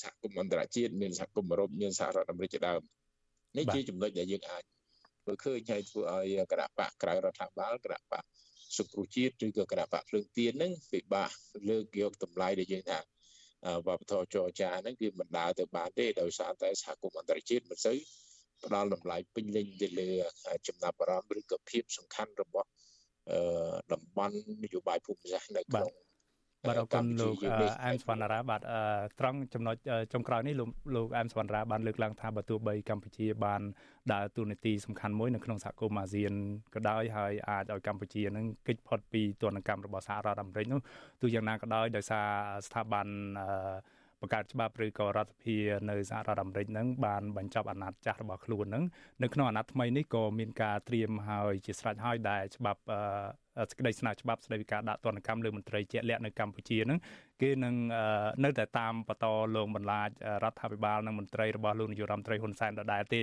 [0.00, 2.80] សហគមន៍អន្តរជាតិមានសហគមន៍អឺរ៉ុបមានសហរដ្ឋអាមេរិកជាដើម
[3.56, 4.62] នេះជាចំណុចដែលយើងអាច
[5.22, 8.24] ធ្វើឃើញហើយធ្វើឲ្យគណៈបកក្រៅរដ្ឋាភិបាលគណៈបក
[8.76, 11.30] សុខជាតិឬក៏គណៈបកភ្លើងទៀនហ្នឹងពិបាក
[11.68, 12.98] លើកយកតម្លៃដែលយើងថា
[13.86, 17.98] វប្បធម៌ចរចាហ្នឹងវាមិនដើរទៅបានទេដោយសារតែសហគមន៍អន្តរជាតិមិនសូវ
[18.64, 20.08] ផ្ដល់តម្លៃពេញលេញទៅលើ
[20.68, 22.68] ចំណាប់អារម្មណ៍ឬក៏ភាពសំខាន់របស់
[23.92, 25.92] តំបន់នយោបាយភូមិសាស្ត្រនៅក្នុង
[26.68, 27.36] បាទអរគុណលោក
[27.84, 28.60] អែមសវណ្ណារាបាទ
[29.20, 29.76] ត្រង់ចំណុច
[30.12, 33.62] ចុងក្រោយនេះលោកលោកអែមសវណ្ណារាបានលើកឡើងថាបើទោះបីកម្ពុជាបាន
[34.12, 36.32] ដើរតួនាទីសំខាន់មួយនៅក្នុងសហគមន៍អាស៊ាន
[36.74, 40.80] ក៏ដោយហើយអាចឲ្យកម្ពុជានឹងគេចផុតពីទណ្ឌកម្មរបស់សហរដ្ឋអាមេរិកនោះ
[41.20, 42.28] ទោះយ៉ាងណាក៏ដោយដោយសារ
[42.66, 43.06] ស្ថាប័ន
[44.20, 45.56] បង្កើតច្បាប់ឬក៏រដ្ឋសភា
[45.90, 48.84] នៅសហរដ្ឋអាមេរិកហ្នឹងបានបញ្ចប់អាណត្តិចាស់របស់ខ្លួនហ្នឹង
[49.22, 52.80] នៅក្នុងអាណត្តិថ្មីនេះក៏មានការត្រៀមហើយជាស្រេចហើយដែលច្បាប់
[53.70, 56.98] សេចក្តីស្នើច្បាប់ស្តីពីការដាក់ទណ្ឌកម្មលើមន្ត្រីជាក់លាក់នៅកម្ពុជាហ្នឹង
[57.42, 57.74] គេនឹង
[58.44, 59.26] នៅតែតាមបន្ត
[59.56, 60.10] លងបន្លាច
[60.44, 63.22] រដ្ឋាភិបាលនិងមន្ត្រីរបស់លោកនាយករដ្ឋមន្ត្រីហ៊ុនសែនដដែលទេ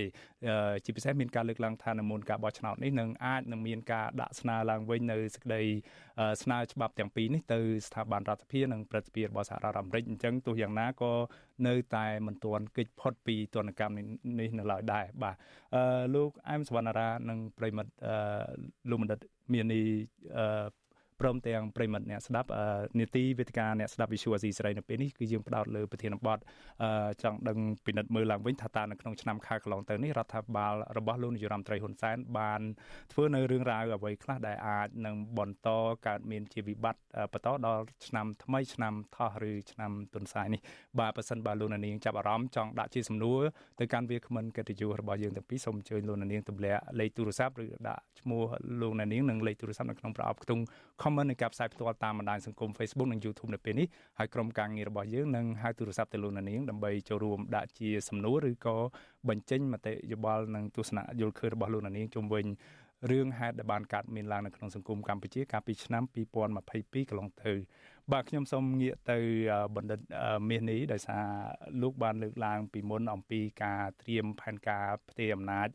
[0.85, 5.61] ជាពិសេសមានការលើកឡើងថានៅមុនការបោះឆ្នោតនេះនឹងអាចនឹងមានការដាក់ស្នើឡើងវិញនៅសេចក្តី
[6.43, 11.11] ស្នើច្បាប់ទាំងពីរនេះទៅស្ថាប័នរដ្ឋាភិបាលនិងព្រឹទ្ធសភារបស់សហរដ្ឋអាមេរិកអញ្ចឹងទោះយ៉ាងណាក៏
[11.67, 13.95] នៅតែមិនទាន់គេចផុតពីទណ្ឌកម្ម
[14.39, 15.35] នេះនៅឡើយដែរបាទ
[16.15, 17.91] លោកអែមសវណ្ណារានិងប្រិមិត្ត
[18.89, 19.19] លោកបណ្ឌិត
[19.53, 19.81] មាននី
[21.21, 22.49] ព្រមទាំងប្រិមិត្តអ្នកស្ដាប់
[22.99, 26.39] នីតិវេទិកាអ្នកស្ដាប់ Visual Asia ស្រីនៅពេលនេះគឺយើងផ្ដោតលើប្រធានបទ
[27.23, 32.61] ចង់ដឹងពិនិត្យមើលឡើងវិញថាតើនៅក្នុងឆ្នាំខែកន្លងទៅនេះរដ្ឋាភិបាលរបស់លោកនាយរដ្ឋមន្ត្រីហ៊ុនសែនបាន
[33.11, 35.69] ធ្វើនៅរឿងរ៉ាវអ្វីខ្លះដែលអាចនឹងបន្ត
[36.07, 37.01] កើតមានជាវិបត្តិ
[37.33, 40.61] បន្តដល់ឆ្នាំថ្មីឆ្នាំថោះឬឆ្នាំទុនសាយនេះ
[40.99, 43.39] បាទប៉ះសិនបើលោកនាងចាប់អារម្មណ៍ចង់ដាក់ជាសំណួរ
[43.79, 48.43] ទៅកាន់វាគ្មិនកិត្តិយសរបស់យើងទាំងពីរសូមអញ្ជើញលោកនាងទម្លាក់លេខទូរស័ព្ទឬដាក់ឈ្មោះ
[48.81, 50.63] លោកនាងនិងលេខទូរស័ព្ទនៅក្នុងប្រអប់ខ្ទង់
[51.01, 53.87] comment នៃការផ្សាយផ្ទាល់តាមបណ្ដាញសង្គម Facebook និង YouTube នៅពេលនេះ
[54.19, 58.77] ហើយក្រុមការងាររបស់យើងនឹងហៅទូរស័ព្ទទៅលោកនាងដើម្បីចូលរួមដាក់ជាសំណួរឬក៏
[59.29, 62.45] បញ្ចេញមតិយោបល់និងទស្សនៈយល់ឃើញរបស់លោកនាងជុំវិញ
[63.09, 67.53] រឿងហេតុដែលបានកើតមានឡើងនៅក្នុងសង្គមកម្ពុជាកាលពីឆ្នាំ2022កន្លងទៅ
[68.11, 69.19] បាទខ្ញុំសូមងាកទៅ
[69.75, 69.99] បណ្ឌិត
[70.49, 71.25] មាសនេះដោយសារ
[71.81, 75.69] លោកបានលើកឡើងពីមុនអំពីការត្រៀមផែនការផ្ទេរអំណាច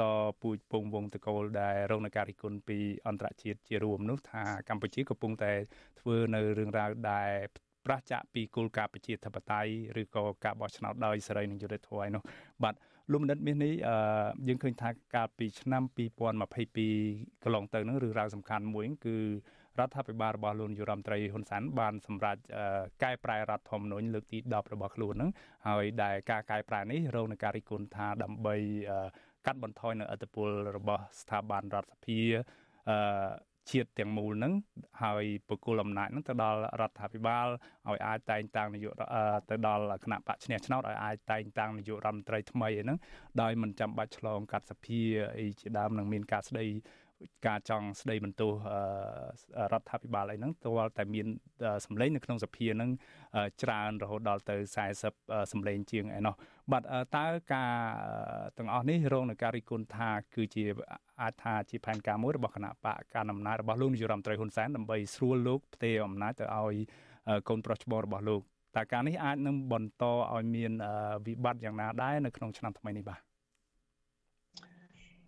[0.00, 0.02] ត
[0.40, 5.52] ពូជពងវងតកូលដែលរងនឹងការរិះគន់ពីអន្តរជាតិជារួមនោះថាកម្ពុជាកំពុងតែ
[6.00, 7.32] ធ្វើនៅរឿងរ៉ាវដែល
[7.86, 12.22] ប្រឆាចពីគោលការណ៍ប្រជាធិបតេយ្យឬក៏ការបោះឆ្នោតដោយសេរីនិងយុត្តិធម៌ឯនោះ
[12.62, 12.74] បាទ
[13.12, 13.72] លោកមនិតមាសនេះ
[14.48, 19.16] យើងឃើញថាកាលពីឆ្នាំ2022កន្លងទៅនឹងរឿងរ៉ាវសំខាន់មួយគឺ
[19.78, 22.36] រដ្ឋាភិបាលរបស់លោកនាយរដ្ឋមន្ត្រីហ៊ុនសែនបានសម្រេច
[23.02, 25.30] កែប្រែរដ្ឋធម្មនុញ្ញលើកទី10របស់ខ្លួននឹង
[25.66, 28.56] ហើយដែលការកែប្រែនេះរងនឹងការរិះគន់ថាដើម្បី
[29.46, 32.18] កាត់បន្ថយនៅអធិបុលរបស់ស្ថាប័នរដ្ឋសភា
[32.90, 33.30] អឺ
[33.70, 34.52] ជាតិទាំងមូលហ្នឹង
[35.02, 37.46] ហើយបកគលអំណាចហ្នឹងទៅដល់រដ្ឋាភិបាល
[37.88, 38.92] ឲ្យអាចតែងតាំងនាយក
[39.50, 42.98] ទៅដល់គណៈបកឈ្នះឆ្នោតឲ្យអាចតែងតាំងនាយករដ្ឋមន្ត្រីថ្មីហ្នឹង
[43.40, 45.00] ដោយមិនចាំបាច់ឆ្លងកាត់សភា
[45.38, 46.64] អីជាដើមនឹងមានការស្ដី
[47.46, 48.52] ការចង់ស្ដីបន្ទោស
[49.72, 51.26] រដ្ឋាភិបាលអីហ្នឹងទាល់តែមាន
[51.86, 52.90] សម្លេងនៅក្នុងសភាហ្នឹង
[53.62, 54.56] ច្រើនរហូតដល់ទៅ
[55.04, 56.34] 40សម្លេងជាងឯណោះ
[56.72, 56.82] បាទ
[57.16, 57.72] តើការ
[58.58, 60.64] ទាំងអស់នេះរងនឹងការរិះគន់ថា គឺជា
[61.22, 66.76] អាចថាជាផែនការមួយរបស់គណៈបកការអំណាចរបស់លោកនាយរដ្ឋមន្ត្រីហ៊ុនសែនដើម្បីស្រួលលោកផ្ទេរអំណាចទៅឲ្យ
[67.48, 68.42] កូនប្រុសច្បងរបស់លោក
[68.76, 70.72] តើការនេះអាចនឹងបន្តឲ្យមាន
[71.26, 73.20] វិបត្តិយ៉ាងណាដែរនៅក្នុងឆ្នាំថ្មីនេះបាទ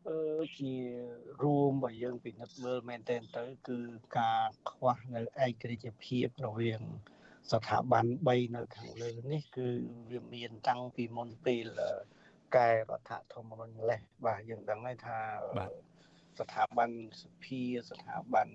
[0.08, 0.74] អឺជា
[1.42, 3.78] រួមបើយើងពិនិត្យមើលមែនទែនទៅ គឺ
[4.18, 6.80] ការខ្វះនៅឯករាជ្យភាពរវាង
[7.52, 9.68] ស្ថាប័ន3នៅខាងលើនេះគឺ
[10.10, 11.66] វាមានតាំងពីមុនពេល
[12.56, 15.18] កែរដ្ឋធម្មនុញ្ញលេះបាទយើងដឹងហើយថា
[16.38, 16.90] ស្ថាប័ន
[17.22, 18.48] សភាស្ថាប័ន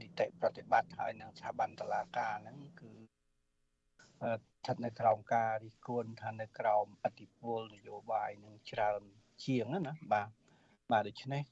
[0.00, 2.90] នីតិប្រតិបត្តិហើយនិងស្ថាប័នតុលាការហ្នឹងគឺ
[4.22, 9.02] ស្ថិតនៅក្រោមការរិះគន់ថានៅក្រោមអធិបុលនយោបាយនឹងច្រើន
[9.44, 10.41] ជាងណាបាទ
[10.92, 11.42] បាទដូច្នេះ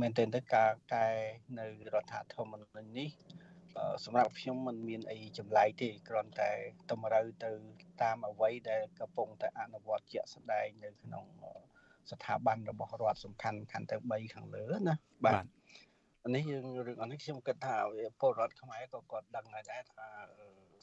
[0.00, 1.06] មែនទែនទៅការកែ
[1.58, 3.10] នៅរដ្ឋធម្មនុញ្ញនេះ
[4.04, 6.52] សម្រាប់ខ្ញុំមិនមានអីចម្លែកទេគ្រាន់តែ
[6.90, 7.50] តម្រូវទៅ
[8.02, 11.24] តាមអ្វីដែលកំពុងតែអនុវត្តជាក់ស្ដែងនៅក្នុង
[12.10, 14.94] ស្ថាប័នរបស់រដ្ឋសំខាន់ខាន់ទៅ3ខាងលើណា
[15.26, 15.44] បាទ
[16.34, 17.76] នេះយើងរឿងអនេះខ្ញុំគិតថា
[18.20, 20.06] ពលរដ្ឋខ្មែរក៏គាត់ដឹងហើយដែរថា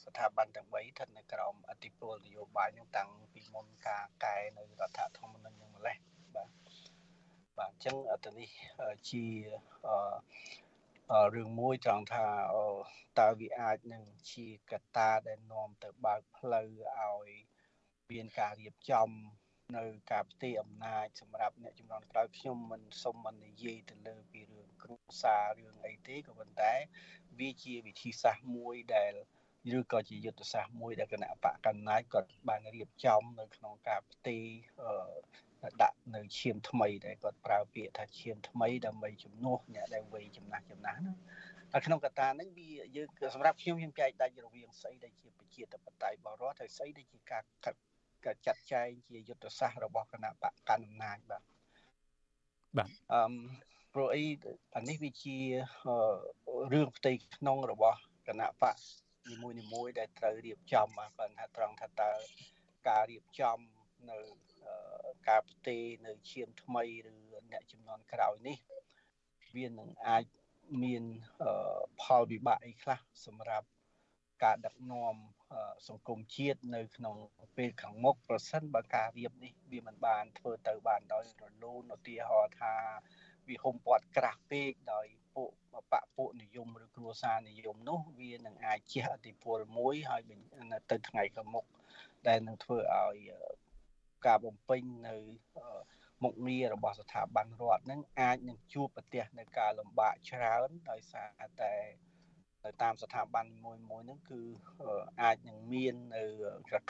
[0.06, 5.98] ស្ថាប័នទាំង3ស្ថិតនៅក្រោមអធិបុលនយោបាយនឹងតាំងពីមុនការកែនៅរដ្ឋធម្មនុញ្ញនឹងម្លេះ
[6.36, 6.50] បាទ
[7.58, 7.96] បាទអញ្ចឹង
[8.26, 8.50] ទៅនេះ
[9.10, 9.26] ជា
[11.36, 12.28] រឿងមួយត្រង់ថា
[13.20, 16.68] តើវាអាចនឹងជាកត្តាដែលនាំទៅបើកផ្លូវ
[17.00, 17.30] ឲ្យ
[18.12, 19.10] មានការរៀបចំ
[19.78, 26.74] នៅការផ្ទេរអំណាចសម្រាប់អ្នកជំនាន់ក្រោយខ្ញុំមិនសុំមិននិយាយទៅលើពីរឿងគ្រួសាររឿងអីទេក៏ប៉ុន្តែ
[27.40, 29.14] វាជាវិធីសាស្ត្រមួយដែល
[29.78, 34.46] ឬក៏ជាយុទ្ធសាស្ត្រមួយដែលគណៈបកកណ្ណាយគាត់បានរៀបចំនៅក្នុងការផ្ទេរ
[35.82, 41.14] ដាក់នៅឈាមថ្មីដែលគាត់ប្រើពាក្យថាឈាមថ្មីដើម្បីជំនួសអ្នកដែលវ័យចំណាស់ចំណាស់ណា
[41.74, 47.80] តែក្នុងកត្តាហ្នឹងវាយើងសម្រាប់ខ្ញុំខ្ញុំចែកដាច់រវាងស្អីដែលជាប្រជាធិបតេយ្យបរដ្ឋហើយស្អីដែលជាការកាត់
[48.26, 51.44] ការចាត់ចែងជាយុទ្ធសាស្ត្ររបស់គណៈបកកណ្ដាលអំណាចបាទ
[52.78, 53.34] បាទអឺ
[53.94, 54.24] ព្រោះអី
[54.76, 55.38] អានេះវាជា
[56.74, 58.76] រឿងផ្ទៃក្នុងរបស់គណៈបក
[59.30, 62.12] នីមួយនីមួយដែលត្រូវរៀបចំបាទគាត់ថាត្រង់ថាតើ
[62.88, 63.58] ការរៀបចំ
[64.12, 64.20] នៅ
[65.28, 67.16] ការផ្ទេរនៅឈាមថ្មីឬ
[67.52, 68.58] អ្នកចំនួនក្រោយនេះ
[69.56, 70.24] វានឹងអាច
[70.84, 71.04] មាន
[72.02, 73.68] ផលវិបាកអីខ្លះសម្រាប់
[74.44, 75.16] ការដឹកនាំ
[75.88, 77.16] សង្គមជាតិនៅក្នុង
[77.58, 82.76] ពេលខាងមុខប្រសិនបើការរៀបនេះវាមិនបានធ្វើទៅបានដោយរលូនឧទាហរណ៍ថា
[83.48, 90.22] វាហុំព័ទ្ធក្រាស់ពេកដោយពួកបពពួកនិយមឬគ្រួសារនិយមនោះវានឹងអាចជះឥទ្ធិពលមួយហើយ
[90.92, 91.66] ទៅថ្ងៃខាងមុខ
[92.28, 93.18] ដែលនឹងធ្វើឲ្យ
[94.28, 95.16] ការបំពេញនៅ
[96.24, 101.76] មុខងាររបស់ស្ថាប័នរដ្ឋនឹងអាចនឹងជួបប្រទះនៅការលំបាកច្រើនដោយសារតែ
[102.66, 104.42] នៅតាមស្ថាប័នមួយមួយហ្នឹងគឺ
[105.22, 106.24] អាចនឹងមាននៅ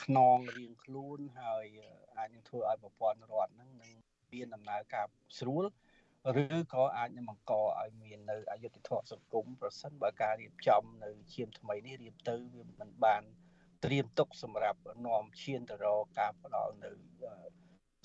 [0.04, 1.66] ខ្នងរៀងខ្លួនហើយ
[2.16, 3.92] អាចនឹងធ្វើឲ្យប្រព័ន្ធរដ្ឋហ្នឹងនឹង
[4.32, 5.06] មានដំណើរការ
[5.38, 5.64] ស្រួល
[6.42, 13.22] ឬក៏អាចនឹងបង្កឲ្យមាននៅអយុត្តិធម៌សង្គមប្រសិនបើការរៀបចំនៅឈាមថ្មីនេះរៀបទៅវាមិនបាន
[13.84, 16.90] ត្រៀមទុកសម្រាប់នាំឈានទៅរកការផ្ដល់នៅ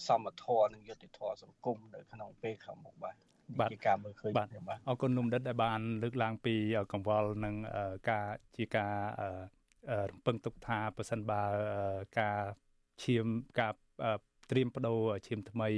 [0.08, 3.16] សមធម៌និងយុត្តិធម៌សង្គមនៅក្នុងពេលខាងមុខបាទ
[3.60, 4.48] បាទជាការមើលឃើញបាទ
[4.88, 6.56] អរគុណនុំដិតដែលបានលើកឡើងពី
[6.92, 7.56] កង្វល់និង
[8.10, 8.96] ការជាការ
[10.12, 11.44] រំពឹងទុកថាប្រសិនបើ
[12.20, 12.40] ការ
[13.04, 13.26] ឈាម
[13.60, 13.74] ការ
[14.52, 15.70] ត្រៀមបដូរឈាមថ្មី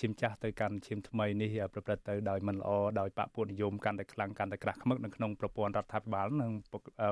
[0.00, 6.52] ឈាមចាស់ទៅកាន់ឈាមថ្មីនេះប្រព្រឹត្តទៅដោយមិនល្អដោយបពុនិយមកាន់តែខ្លាំងកាន់តែក្រាស់ខ្មឹកនៅក្នុងប្រព័ន្ធរដ្ឋាភិបាលនិង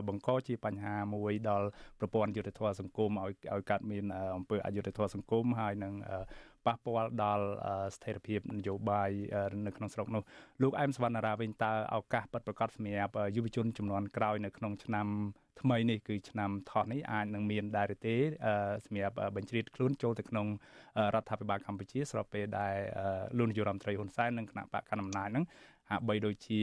[0.08, 1.66] បង្កជាបញ្ហាមួយដល់
[2.00, 4.04] ប្រព័ន្ធយុទ្ធធម៌សង្គមឲ្យឲ្យកើតមាន
[4.36, 5.94] អំពើអយុត្តិធម៌សង្គមហើយនឹង
[6.66, 7.46] ប៉ះពាល់ដល់
[7.96, 9.10] ស្ថិរភាពនយោបាយ
[9.66, 10.22] នៅក្នុងស្រុកនោះ
[10.62, 15.06] លោកអែមសវណ្ណារាវិញតើឱកាសពិតប្រាកដសម្រាប់យុវជនចំនួនក្រោយនៅក្នុងឆ្នាំ
[15.60, 18.16] ថ្មីនេះគឺឆ្នាំថោះនេះអាចនឹងមានដែរទេ
[18.86, 20.46] សម្រាប់បញ្ជ្រាបខ្លួនចូលទៅក្នុង
[21.14, 22.76] រដ្ឋាភិបាលកម្ពុជា ស្របពេលដែល
[23.38, 25.44] លោកនាយករដ្ឋមន្ត្រីហ៊ុនសែននិងគណៈបកកណ្ដាលអំណាចហ្នឹង
[25.90, 26.60] ហាក់បីដូចជា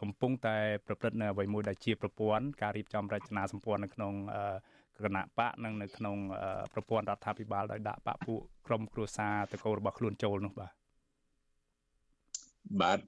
[0.00, 0.56] កំពុងតែ
[0.86, 4.12] ប្រព្រឹត្តនៅអ្វីមួយដែលជាប្រព័ន្ធការរៀបចំរចនាសម្ព័ន្ធនៅក្នុង
[5.04, 6.16] គណៈបកនិងនៅក្នុង
[6.72, 10.72] ប្រព័ន្ធរដ្ឋាភិបាលដោយដាក់បកពួកក្រុមគ្រួសារតកូលរបស់ខ្លួនចូលនោះបាទ
[12.80, 13.00] បាទ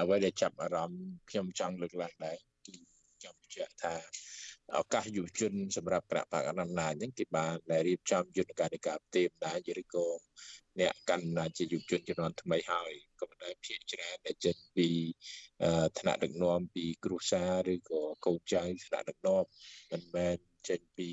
[0.00, 2.74] អ្វីដែលចាប់អារម្មណ៍ខ្ញុំចង់លើកឡើងដែរគឺ
[3.24, 3.94] ចង់បញ្ជាក់ថា
[4.76, 7.54] ឱកាសយុវជនសម្រាប់ប្រាក់បាក់អំណាចហ្នឹងគេបាន
[7.86, 10.06] រៀបចំយន្តការនៃការផ្ទេរអំណាចឬក៏
[10.80, 14.88] អ្នកកាន់អំណាចជាយុវជនជំនាន់ថ្មីហើយក៏ប៉ុន្តែភាគច្រើនដែលចេញពី
[15.98, 19.44] ឋានៈដឹកនាំពីគ្រួសារឬក៏កូនចៅឋានៈដឹកនាំ
[19.92, 20.36] មិនមែន
[20.68, 21.10] ចេញពី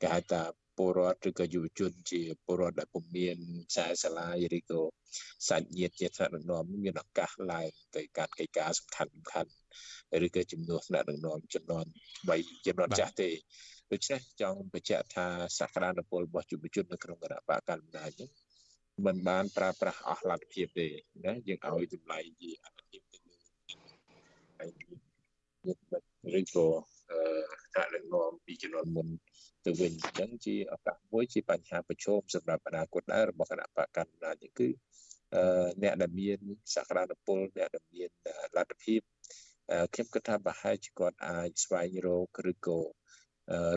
[0.00, 0.42] គេហៅថា
[0.76, 3.36] ពលរដ្ឋឬក៏យុវជនជាពលរដ្ឋដែលពុំមាន
[3.70, 4.80] ខ្សែសាលាឬក៏
[5.48, 9.50] សាច់ញាតិជាថ្នាក់ដឹកនាំមានឱកាសឡើងទៅកាន់កិច្ចការសំខាន់សំខាន់
[10.26, 11.86] ឬក៏ជំនួសថ្នាក់ដឹកនាំចំនួន
[12.26, 13.30] 3ចំនួនចាស់ទេ
[13.92, 15.26] ដូច្នេះចង់បញ្ជាក់ថា
[15.58, 18.30] សក្តានុពលរបស់យុវជននៅក្នុងគណៈបកកណ្ដាលនេះ
[19.06, 20.86] មិនបានប្រើប្រាស់អស់លទ្ធភាពទេ
[21.24, 26.66] ណាយើងឲ្យតម្លៃជាអត្ថភាពទៅលើឬក៏
[27.72, 29.08] ថ្នាក់ដឹកនាំពីចំនួនមុន
[29.66, 34.68] ទៅវិញអញ្ចឹងជាឱកាសមួយជាបញ្ហាប្រឈមសម្រាប់អនាគតដែររបស់គណៈបកកណ្ដាលនេះគឺ
[35.82, 36.38] អ្នកដែលមាន
[36.74, 38.10] សក្តានុពលអ្នកដែលមាន
[38.56, 39.00] លទ្ធភាព
[39.94, 42.80] ខ្ញុំគិតថាប្រហែលជាគាត់អាចស្វែងរកឬក៏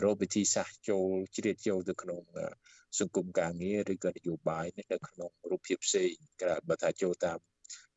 [0.04, 2.22] រកវិធីសាស្ត្រចូលជ្រៀតចូលទៅក្នុង
[2.98, 6.12] សង្គមការងារឬក៏នយោបាយនៅក្នុងរូបភាពផ្សេង
[6.42, 7.38] ក្រៅបើថាចូលតាម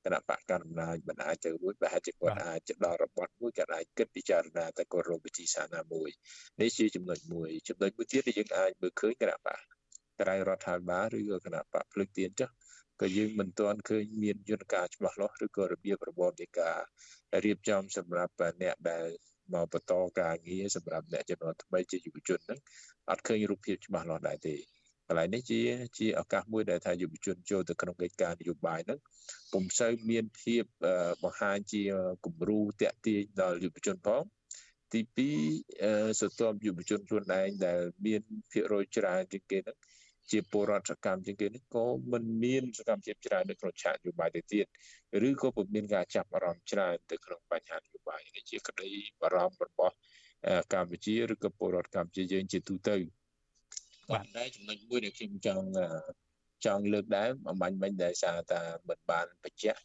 [0.06, 6.10] គណៈបកកណ្ដាលអំណាចមិនអាចទៅរួចប្រហែលជាគាត់អាចដល់របត់មួយគាត់អាចគិតពិចារណាតែគាត់រកវិធីសាស្ត្រណាមួយ
[6.62, 9.60] នេះជាចំណុចមួយចំណុចមួយទៀតដែលយើងអាចមើលឃើញគណៈបក
[10.22, 12.50] ក្រៅរដ្ឋាភិបាលឬក៏គណៈបកភ្លើងទៀនចុះ
[13.02, 16.80] ក៏យើងមិនទាន់ឃើញមានយន្តការច្បាស់លាស់ឬក៏របៀបរបបនៃការ
[17.44, 18.32] រៀបចំសម្រាប់
[18.62, 19.08] អ្នកដែល
[19.54, 22.60] មកបន្តការងារសម្រាប់អ្នកជំនាន់ថ្មីជាយុវជនហ្នឹង
[23.10, 24.60] អត់ឃើញរូបភាពច្បាស់លាស់ដែរទេក
[25.14, 25.60] ន្លែងនេះជា
[25.98, 29.00] ជាឱកាសមួយដែលថាយុវជនចូលទៅក្នុងកិច្ចការនយោបាយហ្នឹង
[29.54, 30.64] ពុំសូវមានភាព
[31.24, 31.82] បង្ហាញជា
[32.26, 34.24] គំរូតាក់ទាញដល់យុវជនផង
[34.94, 35.02] ទី
[35.58, 39.78] 2សន្តិយុវជនខ្លួនឯងដែលមានភាគរយច្រើនជាងគេហ្នឹង
[40.32, 44.66] ជាពលរដ្ឋសកម្មជាងគេនេះក៏មិនមានសកម្មភាពច្រើននៅក្នុងឆាកនយោបាយទៅទៀត
[45.28, 48.90] ឬក៏ពុំមានការចាប់អារម្មណ៍ច្រើនទៅក្នុងបញ្ហានយោបាយនេះជាក្តី
[49.22, 49.96] បារម្ភរបស់
[50.74, 52.96] កម្ពុជាឬក៏ពលរដ្ឋកម្ពុជាយើងជាទូទៅ
[54.12, 55.68] បាទតែចំណុចមួយដែលខ្ញុំចង់
[56.66, 59.82] ចង់លើកដែរអំបញ្ញមិញដែលសារថាមិនបានបញ្ជាក់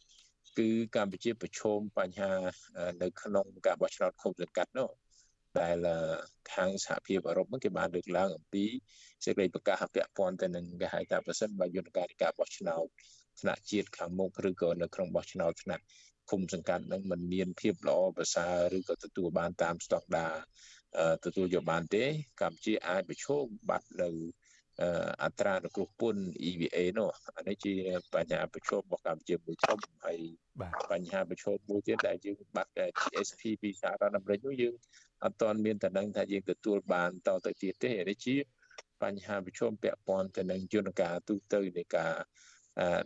[0.57, 2.31] គឺកម្ពុជាប្រឈមបញ្ហា
[3.01, 4.89] នៅក្នុងការបោះឆ្នោតឃុំសង្កាត់នោះ
[5.59, 5.77] ដែល
[6.53, 8.65] ខាងសហភាពអឺរ៉ុបហ្នឹងគេបានលើកឡើងអំពី
[9.25, 12.85] សេចក្តីប្រកាសពាក់ព័ន្ធទៅនឹងគេហៅថាប្រសិនបើយន្តការនៃការបោះឆ្នោត
[13.41, 15.83] ថ្នាក់ជាតិខាងមុខឬក៏នៅក្នុងបោះឆ្នោតថ្នាក់
[16.29, 20.35] ឃុំសង្កាត់នឹងមិនមានភាពល្អប្រសើរឬក៏ទទួលបានតាមស្តង់ដារ
[21.25, 22.03] ទទួលយកបានទេ
[22.41, 24.09] កម្ពុជាអាចប្រឈមបាត់នៅ
[25.23, 27.73] អត្រានុគ្រោះពន្ធ EVA នោះអានេះជា
[28.15, 30.17] បញ្ហាប្រឈមរបស់កម្ពុជាមួយធំហើយ
[30.91, 32.71] បញ្ហាប្រឈមមួយទៀតដែលយើងបាត់
[33.01, 34.73] GSP ពីសហរដ្ឋអាមេរិកនោះយើង
[35.23, 38.35] អត់ទាន់មានតំណែងថាយើងទទួលបានតទៅទៀតទេនេះជា
[39.03, 42.13] បញ្ហាប្រឈមពាក់ព័ន្ធទៅនឹងយន្តការទូទៅនៃការ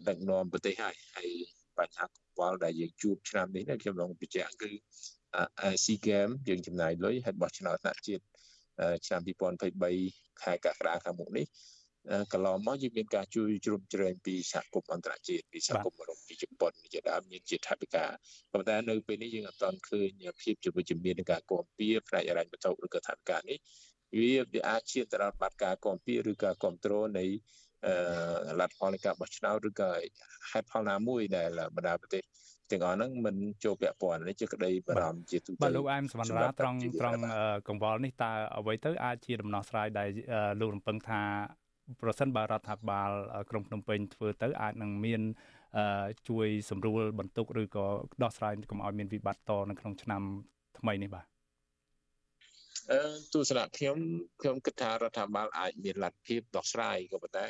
[0.07, 1.29] ដឹកនាំប្រទេសហើយហើយ
[1.79, 4.71] បញ្ហាកង្វល់ដែលយើងជួបឆ្នាំនេះខ្ញុំឡងបញ្ជាក់គឺ
[5.81, 8.23] SEA Games យើងចំណាយលុយហើយបោះឆ្នោតថ្នាក់ជាតិ
[9.05, 9.21] ឆ្នាំ
[9.81, 11.45] 2023ខែកក្កដាខាងមុខនេះ
[12.33, 18.05] កន្លងមកយើងមានការជួយជ្រោមជ្រែងពីសហគមន៍អន្តរជាតិពីសហគមន៍អឺរ៉ុបពីជប៉ុនជាដើមមានជាថវិកា
[18.51, 20.09] ប៉ុន្តែនៅពេលនេះយើងអត់ទាន់ឃើញ
[20.41, 23.57] ភាពជាវិជ្ជមាននៃការគាំពៀផ្នែកអរិញវត្ថុឬក៏ថវិកានេះ
[24.17, 27.25] វាវាអាចឈានទៅដល់បាត់ការគាំពៀឬក៏គ្រប់គ្រងនៃ
[27.85, 29.89] អឺលទ្ធផលនៃការបោះឆ្នោតឬក៏
[30.51, 32.23] ហេតុផលណាមួយដែលបណ្ដាប្រទេស
[32.71, 37.21] ទាំងអស់ហ្នឹងមិនចូលពាក់ព័ន្ធនេះជាក្តីបារម្ភជាទូទៅបាទលោកអែមសវណ្ណរាត្រង់ត្រង់
[37.67, 40.09] កង្វល់នេះតើអ្វីទៅអាចជាដំណោះស្រាយដែល
[40.59, 41.21] លោករំពឹងថា
[42.01, 43.11] ប្រសិនបើរដ្ឋាភិបាល
[43.49, 45.21] ក្រុងភ្នំពេញធ្វើទៅអាចនឹងមាន
[46.29, 47.85] ជួយសម្រួលបន្ទុកឬក៏
[48.23, 50.21] ដោះស្រាយកុំឲ្យមានវិបត្តិតនៅក្នុងឆ្នាំ
[50.79, 51.25] ថ្មីនេះបាទ
[52.91, 52.99] អឺ
[53.33, 53.97] ទស្សនៈខ្ញុំ
[54.41, 57.47] ខ្ញុំគិតថារដ្ឋាភិបាលអាចមានលទ្ធភាពដោះស្រាយក៏ប៉ុន្តែ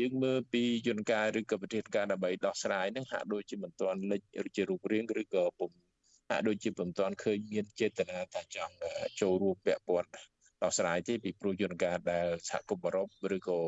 [0.00, 5.70] យើងមើលពីយន្តការឬក៏ប្រតិការដើម្បីដោះស្រាយនឹងហាក់ដូចជាមិនទាន់លេចឬជារូបរាងឬក៏ពុំ
[6.30, 8.74] ហាក់ដូចជាមិនទាន់ឃើញមានចេតនាថាចង់
[9.20, 10.10] ចូលរួមពាក់ព័ន្ធ
[10.62, 13.60] ដោះស្រាយទេពីព្រោះយន្តការដែលសហគមន៍អឺរ៉ុបឬក៏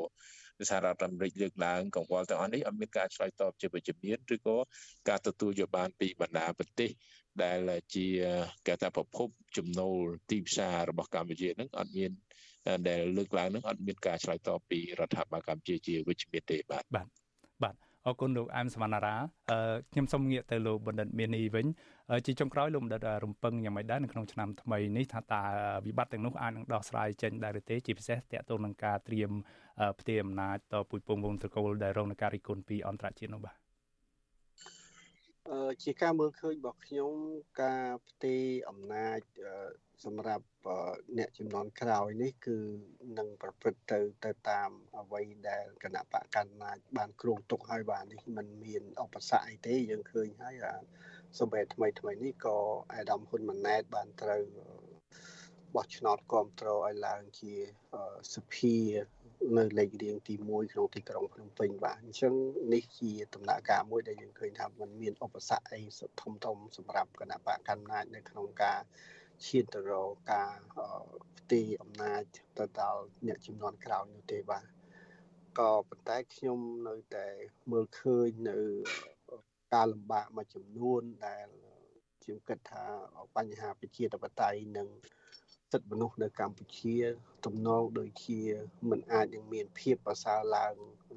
[0.68, 4.56] សហរដ្ឋអាមេរិកលើកឡើងកង្វល់ទាំងអស់នេះអត់មានការឆ្លើយតបជាវិជ្ជមានឬក៏
[5.08, 6.90] ការទទួលយកបានពីបណ្ដាប្រទេស
[7.44, 7.58] ដែល
[7.94, 8.06] ជា
[8.68, 12.10] កតាប្រភពចំណូលទីផ្សាររបស់កម្ពុជានឹងអត់មាន
[12.88, 17.06] ដែលលើកឡើងនឹងអត់មានការឆ្លើយតបពីរដ្ឋាភិបាលកម្ពុជាជាវិជ្ជមានទេបាទបាទ
[17.62, 17.74] បាទ
[18.06, 19.14] អរគុណលោកអែមសវណ្ណារា
[19.92, 21.66] ខ្ញុំសូមងាកទៅលោកបណ្ឌិតមាននីវិញ
[22.26, 25.42] ជាចុងក្រោយលោកបណ្ឌិតរំពឹងយ៉ាងម៉េចដែរនៅក្នុងឆ្នាំថ្មីនេះថាតើ
[25.86, 29.30] វិបត្តិទាំងនោះអាចនឹងដោះស្រាយចេញដែរឬទេជាពិសេសតកតងនឹងការត្រៀម
[30.00, 33.56] ផ្ទេរអំណាចតពុយពងវងត្រកូលដែលរងនឹងការរិះគន់ពីអន្តរជាតិនោះបាទ
[35.82, 37.12] ជាការមើលឃើញរបស់ខ្ញុំ
[37.62, 39.20] ការផ្ទេរអំណាច
[40.04, 40.46] សម្រាប់
[41.18, 42.58] អ្នកចំនួនក្រោយនេះគឺ
[43.18, 44.70] នឹងប្រព្រឹត្តទៅទៅតាម
[45.00, 50.56] អ្វីដែលគណៈបកកណ្ដាលបានគ្រោងទុកឲ្យបាននេះมันមានឧបសគ្គអីទេយើងឃើញហើយ
[51.38, 52.56] សម្រាប់ថ្មីថ្មីនេះក៏
[52.94, 54.44] អាដាមហ៊ុនម៉ាណែតបានត្រូវ
[55.74, 57.54] បោះឆ្នោតគ្រប់គ្រងឲ្យឡើងជា
[58.34, 58.76] សភា
[59.56, 62.34] នៅលេខរៀងទី1ក្នុងទីក្រុងភ្នំពេញបាទអញ្ចឹង
[62.72, 65.80] នេះជាដំណាក់កាលមួយដែលយើងឃើញថាมันមានឧបសគ្គអី
[66.20, 68.80] ធំធំសម្រាប់គណៈបកកណ្ដាលនៅក្នុងការ
[69.46, 70.54] ឈានទៅរកការ
[71.38, 72.22] ផ្ទេរអំណាច
[72.58, 74.64] ទៅដល់អ្នកចំនួនក្រោយនោះទេបាទ
[75.58, 76.58] ក៏ប៉ុន្តែខ្ញុំ
[76.88, 77.26] នៅតែ
[77.72, 78.58] មើលឃើញនៅ
[79.74, 81.46] ការលំបាកមួយចំនួនដែល
[82.22, 82.84] ខ្ញុំគិតថា
[83.36, 84.88] បញ្ហាប្រជាធិបតេយ្យនិង
[85.72, 86.96] សិទ្ធិមនុស្សនៅកម្ពុជា
[87.46, 88.40] ទំនងដូចជា
[88.90, 90.74] មិនអាចនឹងមានភាពប្រសើរឡើង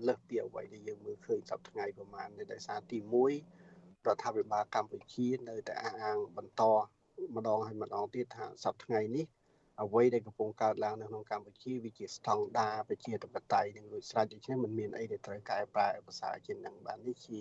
[0.07, 6.63] លើសពីអ្វីដែលយើងមើលឃើញសប្តាហ៍ថ្ងៃប្រហែលនៃដោយសារទី1រដ្ឋាភិបាលកម្ពុជានៅតែអះអាងបន្ត
[7.35, 9.25] ម្ដងហើយម្ដងទៀតថាសប្តាហ៍ថ្ងៃនេះ
[9.83, 17.39] អ្វីដែលកំពុងកើតឡើងនៅក្នុងកម្ពុជាវាជាស្តង់ដារប្រជាធិបតេយ្យនឹងរួចស្រេចដូច្នេះมันមានអីដែលត្រូវកែប្រែភាសាជាងនឹងបាទនេះជា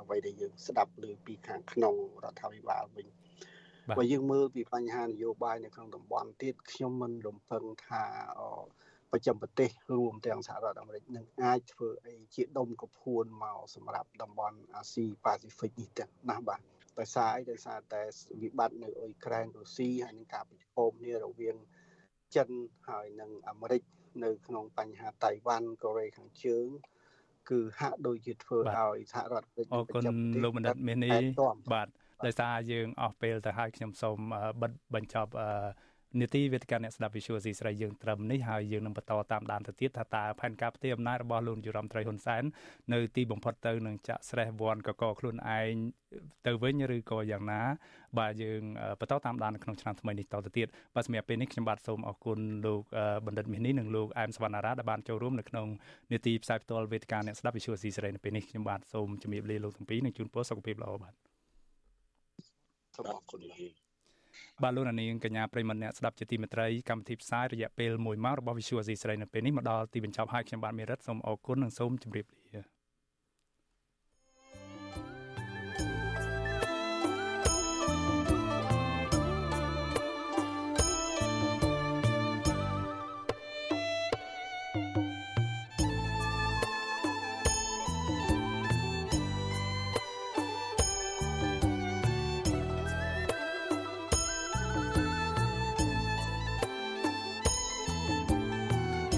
[0.00, 3.06] អ្វីដែលយើងស្ដាប់ឮពីខាងក្នុងរដ្ឋាភិបាលវិញ
[3.98, 8.04] បើយើងមើលពីបញ្ហានយោបាយនៅក្នុងតំបន់ទៀតខ្ញុំមិនរំពឹងថា
[9.12, 16.60] ប្រចាំប្រទេសរួមទាំងសហរដ្ឋអាមេរិកនឹងអាចធ្វើអីជាដុំកភួនមកសម្រាប់តំបន់អាស៊ីប៉ាស៊ីហ្វិកនេះទេណាបាទ
[16.98, 18.02] ដោយសារអីដោយសារតែ
[18.42, 21.56] វិបត្តិនៅអ៊ុយក្រែនរុស្ស៊ីហើយនឹងការប្រជុំគ្នារវាង
[22.36, 22.48] ចិន
[22.88, 23.82] ហើយនិងអាមេរិក
[24.24, 26.66] នៅក្នុងបញ្ហាតៃវ៉ាន់កូរ៉េខាងជើង
[27.50, 30.02] គឺហាក់ដូចជាធ្វើឲ្យសហរដ្ឋអាមេរិកអរគុណ
[30.44, 31.22] លោកបណ្ឌិតមាននេះ
[31.74, 31.88] បាទ
[32.26, 34.18] ដោយសារយើងអស់ពេលទៅហើយខ្ញុំសូម
[34.60, 35.32] បិទបញ្ចប់
[36.20, 42.42] នីតិវេទិកាអ្នកស្ដាប់ Visual ស៊ីស្រីយើងត្រឹមនេះហើយយើងនឹងបន្តតាមដានទៅទៀតថាតើផែនការផ្ទៃអំណាចរបស់លោកនាយរដ្ឋមន្ត្រីហ៊ុនសែន
[42.92, 45.74] នៅទីបំផុតទៅនឹងចាក់ស្រេះវ័នកកខ្លួនឯង
[46.46, 47.60] ទៅវិញឬក៏យ៉ាងណា
[48.18, 48.62] បាទយើង
[49.00, 52.82] បន្តតាមដាននៅក្នុងឆ្នាំថ្មីនេះតទៅទៀតបាទសម្រាប់ពេលនេះខ្ញុំបាទសូមអរគុណលោក
[53.26, 55.66] បណ្ឌិតមាសនេះនិងលោកអែមសវណ្ណារាដែលបានចូលរួមនៅក្នុង
[56.12, 61.31] នេតិផ្សាយផ្ទាល់វេទិកាអ្នកស្ដាប់ Visual ស៊ីស្រីនៅពេលនេះខ្ញុំបាទសូមជម្រាបលាលោកទាំងពីរនិងជូនពរសុខភាពល្អបាទ
[62.96, 63.72] សូមអរគុណលោក
[64.62, 72.41] បាទលោកនាងកញ្ញាប្រិមត្តអ្នកស្ដាប់ជាទីមេត្រីកម្មវិធីផ្សាយរយៈពេល1ម៉ោងរបស់ Visual Asia ស្រីនៅពេលនេះមកដល់ទីបញ្ចប់ហើយខ្ញុំបាទមេរិតសូមអរគុណនិងសូមជម្រាបលា